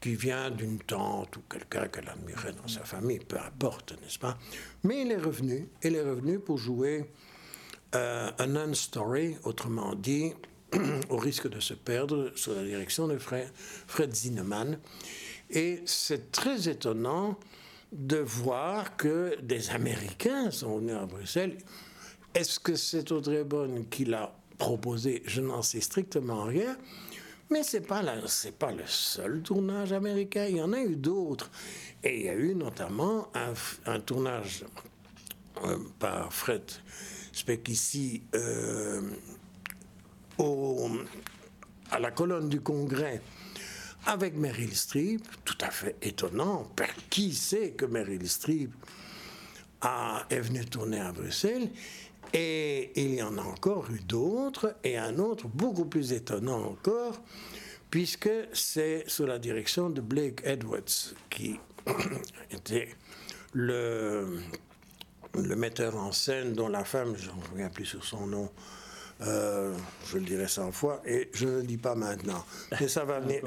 qui 0.00 0.14
vient 0.14 0.50
d'une 0.50 0.78
tante 0.78 1.36
ou 1.36 1.42
quelqu'un 1.50 1.88
qu'elle 1.88 2.08
admirait 2.08 2.52
dans 2.52 2.68
sa 2.68 2.84
famille, 2.84 3.18
peu 3.18 3.38
importe, 3.38 3.92
n'est-ce 4.02 4.18
pas? 4.18 4.38
Mais 4.84 5.02
elle 5.02 5.12
est 5.12 5.16
revenue, 5.16 5.68
elle 5.82 5.96
est 5.96 6.02
revenue 6.02 6.38
pour 6.38 6.58
jouer 6.58 7.10
euh, 7.94 8.30
un 8.38 8.46
non-story, 8.46 9.36
autrement 9.44 9.94
dit, 9.94 10.32
au 11.10 11.16
risque 11.16 11.48
de 11.48 11.60
se 11.60 11.74
perdre, 11.74 12.32
sous 12.36 12.54
la 12.54 12.64
direction 12.64 13.08
de 13.08 13.18
Fred, 13.18 13.50
Fred 13.86 14.14
Zinnemann. 14.14 14.78
Et 15.50 15.82
c'est 15.84 16.32
très 16.32 16.68
étonnant 16.68 17.38
de 17.92 18.16
voir 18.16 18.96
que 18.96 19.36
des 19.42 19.70
Américains 19.70 20.50
sont 20.50 20.78
venus 20.78 20.96
à 20.96 21.06
Bruxelles. 21.06 21.58
Est-ce 22.34 22.58
que 22.58 22.74
c'est 22.74 23.12
Audrey 23.12 23.44
Bonne 23.44 23.86
qui 23.88 24.04
l'a 24.04 24.34
proposé? 24.58 25.22
Je 25.26 25.40
n'en 25.40 25.62
sais 25.62 25.80
strictement 25.80 26.44
rien. 26.44 26.76
Mais 27.48 27.62
ce 27.62 27.76
n'est 27.76 27.84
pas, 27.84 28.02
pas 28.58 28.72
le 28.72 28.86
seul 28.86 29.40
tournage 29.40 29.92
américain, 29.92 30.46
il 30.46 30.56
y 30.56 30.62
en 30.62 30.72
a 30.72 30.80
eu 30.80 30.96
d'autres. 30.96 31.50
Et 32.02 32.20
il 32.20 32.26
y 32.26 32.28
a 32.28 32.34
eu 32.34 32.54
notamment 32.54 33.28
un, 33.86 34.00
tournage 34.00 34.64
euh, 35.64 35.78
par 36.00 36.32
Fred 36.32 36.62
Speckici 37.32 38.22
euh, 38.34 39.00
à 41.90 42.00
la 42.00 42.10
colonne 42.10 42.48
du 42.48 42.60
Congrès 42.60 43.22
avec 44.06 44.34
Meryl 44.36 44.74
Streep, 44.74 45.22
tout 45.44 45.58
à 45.60 45.70
fait 45.70 45.96
étonnant. 46.02 46.70
Qui 47.10 47.34
sait 47.34 47.70
que 47.70 47.84
Meryl 47.84 48.28
Streep 48.28 48.72
a, 49.80 50.24
est 50.30 50.40
venue 50.40 50.64
tourner 50.64 51.00
à 51.00 51.12
Bruxelles 51.12 51.70
Et 52.32 52.92
il 52.96 53.14
y 53.14 53.22
en 53.22 53.36
a 53.36 53.42
encore 53.42 53.90
eu 53.90 54.00
d'autres, 54.00 54.76
et 54.84 54.96
un 54.96 55.18
autre 55.18 55.48
beaucoup 55.48 55.86
plus 55.86 56.12
étonnant 56.12 56.64
encore, 56.64 57.20
puisque 57.90 58.30
c'est 58.52 59.04
sous 59.08 59.26
la 59.26 59.38
direction 59.38 59.90
de 59.90 60.00
Blake 60.00 60.40
Edwards, 60.44 61.14
qui 61.30 61.58
était 62.50 62.88
le, 63.52 64.40
le 65.34 65.56
metteur 65.56 65.96
en 65.96 66.12
scène 66.12 66.52
dont 66.52 66.68
la 66.68 66.84
femme, 66.84 67.14
je 67.16 67.30
ne 67.30 67.50
reviens 67.50 67.68
plus 67.68 67.86
sur 67.86 68.04
son 68.04 68.26
nom, 68.26 68.50
euh, 69.22 69.74
je 70.10 70.18
le 70.18 70.24
dirai 70.24 70.46
100 70.46 70.72
fois, 70.72 71.02
et 71.06 71.30
je 71.32 71.46
ne 71.46 71.56
le 71.56 71.62
dis 71.62 71.78
pas 71.78 71.94
maintenant, 71.94 72.44
mais 72.80 72.88
ça 72.88 73.04
va 73.04 73.20
venir. 73.20 73.42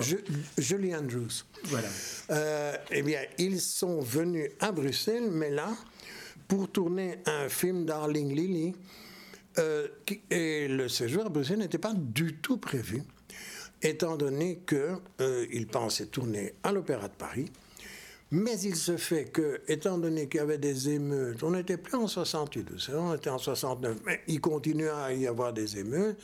Julie 0.57 0.95
Andrews. 0.95 1.45
Voilà. 1.65 1.87
Euh, 2.31 2.75
eh 2.91 3.01
bien, 3.03 3.21
ils 3.37 3.61
sont 3.61 4.01
venus 4.01 4.49
à 4.59 4.71
Bruxelles, 4.71 5.29
mais 5.29 5.51
là, 5.51 5.69
pour 6.47 6.71
tourner 6.71 7.19
un 7.25 7.49
film 7.49 7.85
Darling 7.85 8.33
Lily, 8.33 8.75
euh, 9.59 9.87
et 10.31 10.67
le 10.67 10.89
séjour 10.89 11.25
à 11.25 11.29
Bruxelles 11.29 11.59
n'était 11.59 11.77
pas 11.77 11.93
du 11.95 12.37
tout 12.37 12.57
prévu, 12.57 13.03
étant 13.81 14.17
donné 14.17 14.63
qu'ils 14.67 15.67
pensaient 15.67 16.07
tourner 16.07 16.55
à 16.63 16.71
l'Opéra 16.71 17.07
de 17.07 17.13
Paris. 17.13 17.51
Mais 18.31 18.59
il 18.61 18.75
se 18.75 18.95
fait 18.95 19.25
que, 19.25 19.61
étant 19.67 19.97
donné 19.97 20.27
qu'il 20.27 20.39
y 20.39 20.43
avait 20.43 20.59
des 20.59 20.89
émeutes, 20.89 21.41
on 21.41 21.51
n'était 21.51 21.77
plus 21.77 21.95
en 21.95 22.07
68, 22.07 22.91
on 22.93 23.15
était 23.15 23.31
en 23.31 23.39
69, 23.39 23.97
mais 24.05 24.21
il 24.27 24.39
continuait 24.39 24.89
à 24.89 25.11
y 25.13 25.25
avoir 25.25 25.51
des 25.51 25.79
émeutes. 25.79 26.19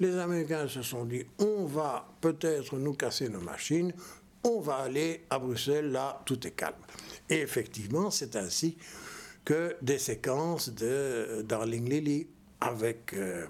Les 0.00 0.18
Américains 0.18 0.66
se 0.66 0.82
sont 0.82 1.04
dit, 1.04 1.24
on 1.38 1.64
va 1.64 2.08
peut-être 2.20 2.76
nous 2.76 2.94
casser 2.94 3.28
nos 3.28 3.40
machines, 3.40 3.92
on 4.42 4.60
va 4.60 4.76
aller 4.76 5.24
à 5.30 5.38
Bruxelles, 5.38 5.92
là, 5.92 6.20
tout 6.26 6.44
est 6.44 6.50
calme. 6.50 6.74
Et 7.30 7.38
effectivement, 7.40 8.10
c'est 8.10 8.34
ainsi 8.34 8.76
que 9.44 9.76
des 9.80 9.98
séquences 9.98 10.70
de 10.70 11.44
Darling 11.46 11.88
Lily 11.88 12.26
avec 12.60 13.14
euh, 13.14 13.46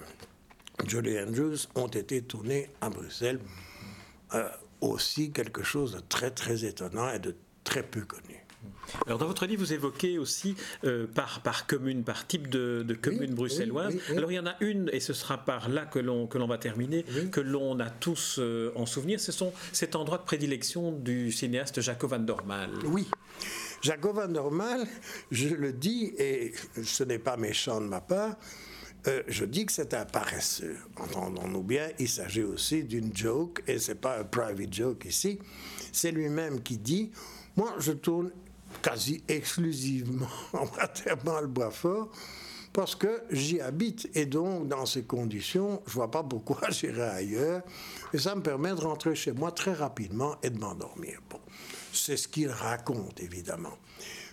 Julie 0.86 1.18
Andrews 1.18 1.56
ont 1.74 1.88
été 1.88 2.20
tournées 2.22 2.68
à 2.82 2.90
Bruxelles. 2.90 3.40
Euh, 4.34 4.48
aussi 4.80 5.30
quelque 5.30 5.62
chose 5.62 5.92
de 5.92 6.00
très 6.00 6.30
très 6.30 6.64
étonnant 6.64 7.10
et 7.10 7.18
de 7.18 7.34
très 7.64 7.82
peu 7.82 8.02
connu. 8.02 8.44
Alors 9.06 9.18
dans 9.18 9.26
votre 9.26 9.46
livre, 9.46 9.62
vous 9.62 9.72
évoquez 9.72 10.18
aussi 10.18 10.54
euh, 10.84 11.06
par, 11.06 11.40
par 11.40 11.66
commune, 11.66 12.04
par 12.04 12.26
type 12.26 12.48
de, 12.48 12.86
commune 13.00 13.34
bruxelloise. 13.34 13.96
Alors 14.10 14.30
il 14.30 14.34
y 14.34 14.38
en 14.38 14.46
a 14.46 14.56
une, 14.60 14.88
et 14.92 15.00
ce 15.00 15.12
sera 15.12 15.38
par 15.38 15.68
là 15.68 15.84
que 15.84 15.98
l'on 15.98 16.26
que 16.26 16.38
l'on 16.38 16.46
va 16.46 16.58
terminer, 16.58 17.04
que 17.32 17.40
l'on 17.40 17.80
a 17.80 17.90
tous 17.90 18.36
euh, 18.38 18.72
en 18.76 18.86
souvenir. 18.86 19.20
Ce 19.20 19.32
sont 19.32 19.52
cet 19.72 19.96
endroit 19.96 20.18
de 20.18 20.24
prédilection 20.24 20.92
du 20.92 21.32
cinéaste 21.32 21.80
Jacob 21.80 22.10
van 22.10 22.18
Dormal. 22.18 22.70
Oui. 22.84 23.08
Jacob 23.82 24.16
van 24.16 24.28
Dormal, 24.28 24.86
je 25.30 25.48
le 25.48 25.72
dis, 25.72 26.14
et 26.18 26.52
ce 26.82 27.04
n'est 27.04 27.18
pas 27.18 27.36
méchant 27.36 27.80
de 27.80 27.86
ma 27.86 28.00
part, 28.00 28.36
euh, 29.06 29.22
je 29.28 29.44
dis 29.44 29.66
que 29.66 29.72
c'est 29.72 29.92
un 29.92 30.06
paresseux. 30.06 30.76
Entendons-nous 30.96 31.62
bien, 31.62 31.88
il 31.98 32.08
s'agit 32.08 32.42
aussi 32.42 32.84
d'une 32.84 33.14
joke, 33.14 33.62
et 33.66 33.78
c'est 33.78 33.96
pas 33.96 34.18
un 34.18 34.24
private 34.24 34.72
joke 34.72 35.04
ici. 35.04 35.38
C'est 35.92 36.10
lui-même 36.10 36.62
qui 36.62 36.78
dit 36.78 37.10
Moi, 37.56 37.74
je 37.78 37.92
tourne 37.92 38.30
quasi 38.82 39.22
exclusivement 39.28 40.28
en 40.52 40.66
Watermal 40.66 41.46
Boisfort 41.46 42.10
parce 42.72 42.96
que 42.96 43.22
j'y 43.30 43.60
habite 43.60 44.10
et 44.14 44.26
donc 44.26 44.66
dans 44.66 44.84
ces 44.84 45.04
conditions, 45.04 45.80
je 45.86 45.92
vois 45.92 46.10
pas 46.10 46.24
pourquoi 46.24 46.58
j'irai 46.70 47.02
ailleurs 47.02 47.62
et 48.12 48.18
ça 48.18 48.34
me 48.34 48.42
permet 48.42 48.70
de 48.70 48.80
rentrer 48.80 49.14
chez 49.14 49.32
moi 49.32 49.52
très 49.52 49.72
rapidement 49.72 50.36
et 50.42 50.50
de 50.50 50.58
m'endormir. 50.58 51.20
Bon, 51.30 51.40
c'est 51.92 52.16
ce 52.16 52.26
qu'il 52.26 52.48
raconte 52.48 53.20
évidemment. 53.20 53.78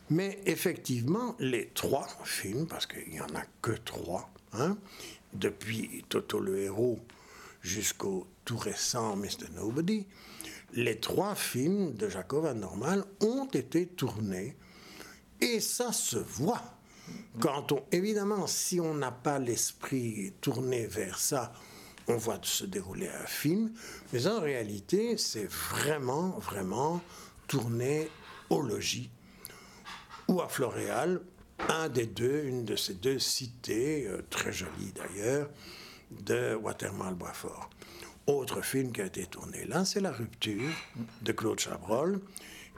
Mais 0.09 0.41
effectivement, 0.45 1.35
les 1.39 1.69
trois 1.69 2.07
films, 2.25 2.67
parce 2.67 2.85
qu'il 2.85 3.09
n'y 3.09 3.21
en 3.21 3.33
a 3.35 3.43
que 3.61 3.71
trois, 3.71 4.29
hein, 4.53 4.77
depuis 5.33 6.03
Toto 6.09 6.39
le 6.39 6.59
héros 6.59 6.99
jusqu'au 7.61 8.27
tout 8.43 8.57
récent 8.57 9.15
Mr. 9.15 9.51
Nobody, 9.55 10.07
les 10.73 10.99
trois 10.99 11.35
films 11.35 11.93
de 11.93 12.09
Jacob 12.09 12.45
Van 12.45 12.53
Normal 12.53 13.05
ont 13.21 13.45
été 13.45 13.87
tournés 13.87 14.55
et 15.39 15.59
ça 15.59 15.91
se 15.91 16.17
voit. 16.17 16.63
Quand 17.39 17.71
on, 17.71 17.83
évidemment, 17.91 18.47
si 18.47 18.79
on 18.79 18.93
n'a 18.93 19.11
pas 19.11 19.39
l'esprit 19.39 20.33
tourné 20.39 20.85
vers 20.87 21.17
ça, 21.17 21.51
on 22.07 22.17
voit 22.17 22.39
se 22.43 22.65
dérouler 22.65 23.09
un 23.09 23.25
film, 23.25 23.71
mais 24.13 24.27
en 24.27 24.39
réalité, 24.39 25.17
c'est 25.17 25.49
vraiment, 25.49 26.29
vraiment 26.39 27.01
tourné 27.47 28.09
au 28.49 28.61
logis 28.61 29.09
ou 30.27 30.41
à 30.41 30.47
Floréal, 30.47 31.21
un 31.69 31.89
des 31.89 32.05
deux, 32.05 32.43
une 32.45 32.65
de 32.65 32.75
ces 32.75 32.93
deux 32.93 33.19
cités, 33.19 34.07
euh, 34.07 34.21
très 34.29 34.51
jolie 34.51 34.93
d'ailleurs, 34.95 35.49
de 36.11 36.55
Watermal-Boisfort. 36.55 37.69
Autre 38.27 38.61
film 38.61 38.91
qui 38.91 39.01
a 39.01 39.05
été 39.05 39.25
tourné 39.25 39.65
là, 39.65 39.83
c'est 39.83 39.99
La 39.99 40.11
rupture 40.11 40.69
de 41.21 41.31
Claude 41.31 41.59
Chabrol. 41.59 42.21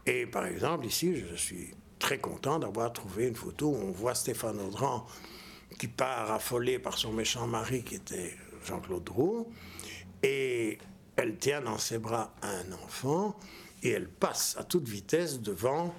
Et 0.05 0.25
par 0.25 0.45
exemple, 0.45 0.85
ici, 0.85 1.15
je 1.15 1.35
suis 1.35 1.73
très 1.99 2.17
content 2.17 2.59
d'avoir 2.59 2.93
trouvé 2.93 3.27
une 3.27 3.35
photo 3.35 3.69
où 3.69 3.75
on 3.75 3.91
voit 3.91 4.15
Stéphane 4.15 4.59
Audran 4.59 5.05
qui 5.79 5.87
part 5.87 6.31
affolé 6.31 6.79
par 6.79 6.97
son 6.97 7.11
méchant 7.11 7.47
mari 7.47 7.83
qui 7.83 7.95
était 7.95 8.37
Jean-Claude 8.65 9.07
Roux. 9.09 9.51
Et 10.21 10.77
elle 11.15 11.37
tient 11.37 11.61
dans 11.61 11.77
ses 11.77 11.97
bras 11.97 12.33
un 12.41 12.71
enfant 12.73 13.37
et 13.81 13.89
elle 13.89 14.07
passe 14.07 14.55
à 14.57 14.63
toute 14.63 14.87
vitesse 14.87 15.41
devant, 15.41 15.93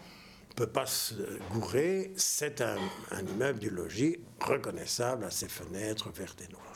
peut 0.56 0.66
pas 0.66 0.86
se 0.86 1.14
gourer. 1.52 2.12
C'est 2.16 2.60
un, 2.60 2.78
un 3.10 3.26
immeuble 3.26 3.58
du 3.58 3.70
logis 3.70 4.16
reconnaissable 4.40 5.24
à 5.24 5.30
ses 5.30 5.48
fenêtres 5.48 6.10
vertes 6.10 6.40
et 6.40 6.52
noires. 6.52 6.73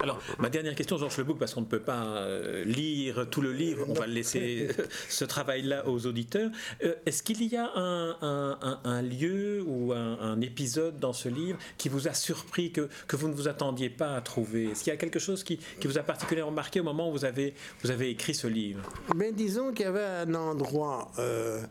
Alors, 0.00 0.20
ma 0.38 0.48
dernière 0.48 0.74
question, 0.74 0.96
Georges 0.96 1.18
Lebouc, 1.18 1.38
parce 1.38 1.54
qu'on 1.54 1.62
ne 1.62 1.66
peut 1.66 1.80
pas 1.80 2.18
euh, 2.18 2.64
lire 2.64 3.26
tout 3.30 3.40
le 3.40 3.52
livre, 3.52 3.84
on 3.88 3.94
va 3.94 4.06
laisser 4.06 4.68
ce 5.08 5.24
travail-là 5.24 5.88
aux 5.88 6.06
auditeurs. 6.06 6.50
Euh, 6.84 6.94
est-ce 7.06 7.22
qu'il 7.22 7.42
y 7.42 7.56
a 7.56 7.70
un, 7.74 9.02
lieu 9.02 9.62
ou 9.66 9.92
un, 9.92 10.40
épisode 10.40 10.98
dans 10.98 11.12
ce 11.12 11.28
livre 11.28 11.58
qui 11.76 11.88
vous 11.88 12.08
a 12.08 12.14
surpris, 12.14 12.70
que, 12.72 12.88
que 13.06 13.16
vous 13.16 13.28
ne 13.28 13.34
vous 13.34 13.48
attendiez 13.48 13.90
pas 13.90 14.14
à 14.14 14.20
trouver? 14.20 14.70
Est-ce 14.70 14.84
qu'il 14.84 14.92
y 14.92 14.94
a 14.94 14.98
quelque 14.98 15.18
chose 15.18 15.42
qui, 15.42 15.58
vous 15.84 15.98
a 15.98 16.02
particulièrement 16.02 16.52
marqué 16.52 16.80
au 16.80 16.84
moment 16.84 17.08
où 17.08 17.12
vous 17.12 17.24
avez, 17.24 17.54
vous 17.82 17.90
avez 17.90 18.10
écrit 18.10 18.34
ce 18.34 18.46
livre? 18.46 18.82
Mais 19.16 19.32
disons 19.32 19.72
qu'il 19.72 19.86
y 19.86 19.88
avait 19.88 20.04
un 20.04 20.34
endroit 20.34 21.10
euh, 21.18 21.62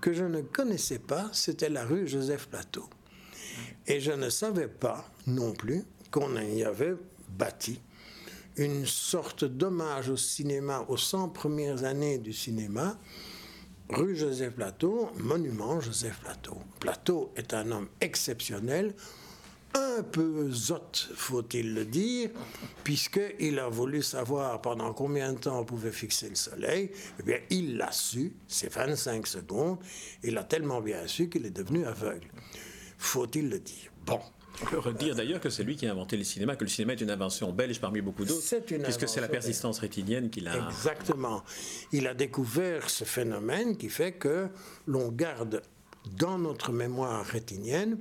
que 0.00 0.12
je 0.12 0.24
ne 0.24 0.40
connaissais 0.40 0.98
pas, 0.98 1.28
c'était 1.32 1.68
la 1.68 1.84
rue 1.84 2.06
Joseph 2.06 2.48
Plateau. 2.48 2.88
Et 3.86 4.00
je 4.00 4.12
ne 4.12 4.28
savais 4.28 4.68
pas 4.68 5.08
non 5.26 5.52
plus 5.52 5.84
qu'on 6.10 6.36
y 6.36 6.64
avait 6.64 6.94
bâti 7.28 7.80
une 8.56 8.86
sorte 8.86 9.44
d'hommage 9.44 10.08
au 10.08 10.16
cinéma, 10.16 10.84
aux 10.88 10.96
100 10.96 11.28
premières 11.28 11.84
années 11.84 12.18
du 12.18 12.32
cinéma, 12.32 12.98
rue 13.90 14.16
Joseph 14.16 14.54
Plateau, 14.54 15.10
monument 15.16 15.80
Joseph 15.80 16.18
Plateau. 16.20 16.56
Plateau 16.80 17.32
est 17.36 17.52
un 17.52 17.70
homme 17.70 17.88
exceptionnel, 18.00 18.94
un 19.74 20.02
peu 20.02 20.50
zot, 20.50 20.90
faut-il 21.14 21.74
le 21.74 21.84
dire, 21.84 22.30
puisqu'il 22.82 23.58
a 23.58 23.68
voulu 23.68 24.02
savoir 24.02 24.62
pendant 24.62 24.94
combien 24.94 25.34
de 25.34 25.38
temps 25.38 25.60
on 25.60 25.64
pouvait 25.64 25.92
fixer 25.92 26.30
le 26.30 26.34
soleil. 26.34 26.90
Eh 27.20 27.22
bien, 27.22 27.38
il 27.50 27.76
l'a 27.76 27.92
su, 27.92 28.32
c'est 28.48 28.72
25 28.72 29.26
secondes, 29.26 29.78
il 30.22 30.38
a 30.38 30.44
tellement 30.44 30.80
bien 30.80 31.06
su 31.06 31.28
qu'il 31.28 31.44
est 31.44 31.50
devenu 31.50 31.84
aveugle. 31.84 32.28
Faut-il 32.96 33.50
le 33.50 33.58
dire? 33.58 33.90
Bon. 34.06 34.20
On 34.62 34.66
peut 34.66 34.78
redire 34.78 35.14
d'ailleurs 35.14 35.40
que 35.40 35.50
c'est 35.50 35.64
lui 35.64 35.76
qui 35.76 35.86
a 35.86 35.92
inventé 35.92 36.16
le 36.16 36.24
cinéma, 36.24 36.56
que 36.56 36.64
le 36.64 36.70
cinéma 36.70 36.94
est 36.94 37.00
une 37.00 37.10
invention 37.10 37.52
belge 37.52 37.80
parmi 37.80 38.00
beaucoup 38.00 38.24
d'autres, 38.24 38.42
puisque 38.82 39.08
c'est 39.08 39.20
la 39.20 39.28
persistance 39.28 39.78
rétinienne 39.78 40.30
qui 40.30 40.40
l'a... 40.40 40.68
Exactement. 40.68 41.42
Il 41.92 42.06
a 42.06 42.14
découvert 42.14 42.88
ce 42.88 43.04
phénomène 43.04 43.76
qui 43.76 43.88
fait 43.88 44.12
que 44.12 44.48
l'on 44.86 45.08
garde 45.08 45.62
dans 46.18 46.38
notre 46.38 46.72
mémoire 46.72 47.24
rétinienne, 47.24 47.98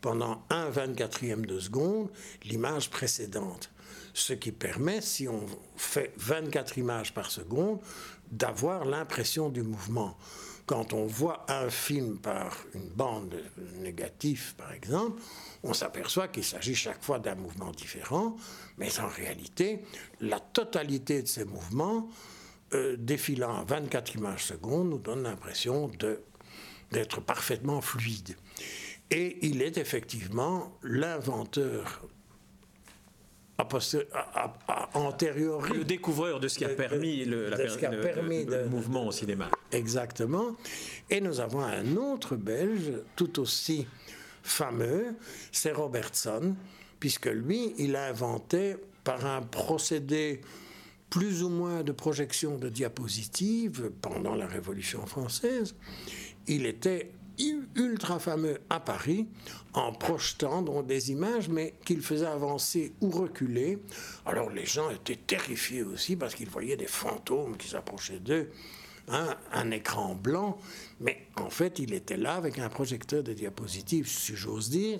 pendant 0.00 0.44
un 0.50 0.70
24e 0.70 1.44
de 1.44 1.58
seconde, 1.58 2.08
l'image 2.44 2.88
précédente. 2.88 3.70
Ce 4.14 4.32
qui 4.32 4.52
permet, 4.52 5.00
si 5.00 5.28
on 5.28 5.44
fait 5.76 6.12
24 6.16 6.78
images 6.78 7.12
par 7.12 7.30
seconde, 7.30 7.80
d'avoir 8.30 8.84
l'impression 8.84 9.48
du 9.48 9.62
mouvement 9.62 10.16
quand 10.68 10.92
on 10.92 11.06
voit 11.06 11.46
un 11.48 11.70
film 11.70 12.18
par 12.18 12.58
une 12.74 12.90
bande 12.90 13.34
négative, 13.78 14.54
par 14.56 14.70
exemple, 14.72 15.20
on 15.62 15.72
s'aperçoit 15.72 16.28
qu'il 16.28 16.44
s'agit 16.44 16.74
chaque 16.74 17.02
fois 17.02 17.18
d'un 17.18 17.36
mouvement 17.36 17.70
différent, 17.70 18.36
mais 18.76 19.00
en 19.00 19.08
réalité, 19.08 19.80
la 20.20 20.38
totalité 20.38 21.22
de 21.22 21.26
ces 21.26 21.46
mouvements, 21.46 22.10
euh, 22.74 22.96
défilant 22.98 23.56
à 23.56 23.64
24 23.64 24.16
images 24.16 24.44
secondes, 24.44 24.90
nous 24.90 24.98
donne 24.98 25.22
l'impression 25.22 25.90
d'être 26.92 27.22
parfaitement 27.22 27.80
fluide. 27.80 28.36
Et 29.10 29.38
il 29.46 29.62
est 29.62 29.78
effectivement 29.78 30.78
l'inventeur 30.82 32.02
antérieur. 34.94 35.62
Le 35.72 35.84
découvreur 35.84 36.40
de 36.40 36.48
ce 36.48 36.58
qui 36.58 36.64
a 36.64 36.68
permis, 36.68 37.24
le, 37.24 37.50
le, 37.50 38.68
mouvement 38.68 39.06
au 39.06 39.12
cinéma. 39.12 39.50
Exactement. 39.72 40.56
Et 41.10 41.20
nous 41.20 41.40
avons 41.40 41.60
un 41.60 41.96
autre 41.96 42.36
Belge, 42.36 42.92
tout 43.16 43.40
aussi 43.40 43.86
fameux, 44.42 45.16
c'est 45.52 45.72
Robertson, 45.72 46.54
puisque 47.00 47.26
lui, 47.26 47.74
il 47.78 47.96
a 47.96 48.06
inventé 48.06 48.76
par 49.04 49.26
un 49.26 49.42
procédé 49.42 50.40
plus 51.10 51.42
ou 51.42 51.48
moins 51.48 51.82
de 51.82 51.92
projection 51.92 52.58
de 52.58 52.68
diapositives 52.68 53.90
pendant 54.02 54.34
la 54.34 54.46
Révolution 54.46 55.06
française, 55.06 55.74
il 56.46 56.66
était 56.66 57.10
ultra 57.74 58.18
fameux 58.18 58.58
à 58.68 58.80
Paris 58.80 59.26
en 59.72 59.92
projetant 59.92 60.62
des 60.82 61.10
images, 61.10 61.48
mais 61.48 61.74
qu'il 61.84 62.02
faisait 62.02 62.26
avancer 62.26 62.92
ou 63.00 63.10
reculer. 63.10 63.78
Alors 64.26 64.50
les 64.50 64.66
gens 64.66 64.90
étaient 64.90 65.16
terrifiés 65.16 65.82
aussi 65.82 66.16
parce 66.16 66.34
qu'ils 66.34 66.48
voyaient 66.48 66.76
des 66.76 66.86
fantômes 66.86 67.56
qui 67.56 67.68
s'approchaient 67.68 68.18
d'eux, 68.18 68.50
hein, 69.08 69.36
un 69.52 69.70
écran 69.70 70.14
blanc, 70.14 70.58
mais 71.00 71.26
en 71.36 71.50
fait 71.50 71.78
il 71.78 71.94
était 71.94 72.16
là 72.16 72.34
avec 72.34 72.58
un 72.58 72.68
projecteur 72.68 73.22
de 73.22 73.32
diapositives, 73.32 74.08
si 74.08 74.34
j'ose 74.34 74.70
dire, 74.70 74.98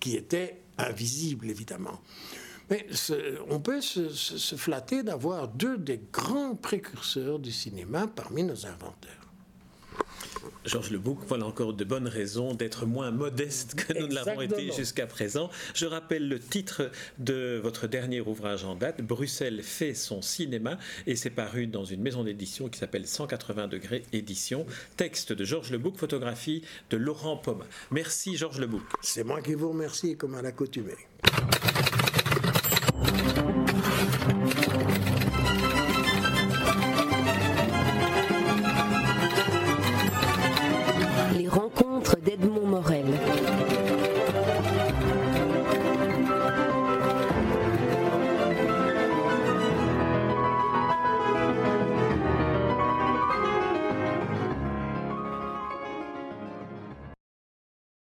qui 0.00 0.16
était 0.16 0.60
invisible 0.78 1.48
évidemment. 1.48 2.00
Mais 2.70 2.86
on 3.48 3.60
peut 3.60 3.80
se 3.80 4.56
flatter 4.56 5.02
d'avoir 5.02 5.48
deux 5.48 5.78
des 5.78 6.00
grands 6.12 6.54
précurseurs 6.54 7.38
du 7.38 7.52
cinéma 7.52 8.06
parmi 8.06 8.42
nos 8.44 8.66
inventeurs. 8.66 9.21
Georges 10.64 10.90
Lebouc, 10.90 11.18
voilà 11.26 11.46
encore 11.46 11.74
de 11.74 11.84
bonnes 11.84 12.08
raisons 12.08 12.54
d'être 12.54 12.86
moins 12.86 13.10
modeste 13.10 13.74
que 13.74 13.98
nous 13.98 14.06
ne 14.06 14.14
l'avons 14.14 14.40
été 14.40 14.72
jusqu'à 14.72 15.06
présent. 15.06 15.50
Je 15.74 15.86
rappelle 15.86 16.28
le 16.28 16.38
titre 16.38 16.90
de 17.18 17.60
votre 17.62 17.86
dernier 17.86 18.20
ouvrage 18.20 18.64
en 18.64 18.74
date, 18.74 19.02
Bruxelles 19.02 19.62
fait 19.62 19.94
son 19.94 20.22
cinéma, 20.22 20.78
et 21.06 21.16
c'est 21.16 21.30
paru 21.30 21.66
dans 21.66 21.84
une 21.84 22.02
maison 22.02 22.24
d'édition 22.24 22.68
qui 22.68 22.78
s'appelle 22.78 23.06
180 23.06 23.68
degrés 23.68 24.04
édition. 24.12 24.66
Texte 24.96 25.32
de 25.32 25.44
Georges 25.44 25.70
Lebouc, 25.70 25.96
photographie 25.96 26.62
de 26.90 26.96
Laurent 26.96 27.36
Poma. 27.36 27.64
Merci 27.90 28.36
Georges 28.36 28.60
Lebouc. 28.60 28.82
C'est 29.02 29.24
moi 29.24 29.40
qui 29.40 29.54
vous 29.54 29.70
remercie 29.70 30.16
comme 30.16 30.34
à 30.34 30.42
l'accoutumée. 30.42 30.96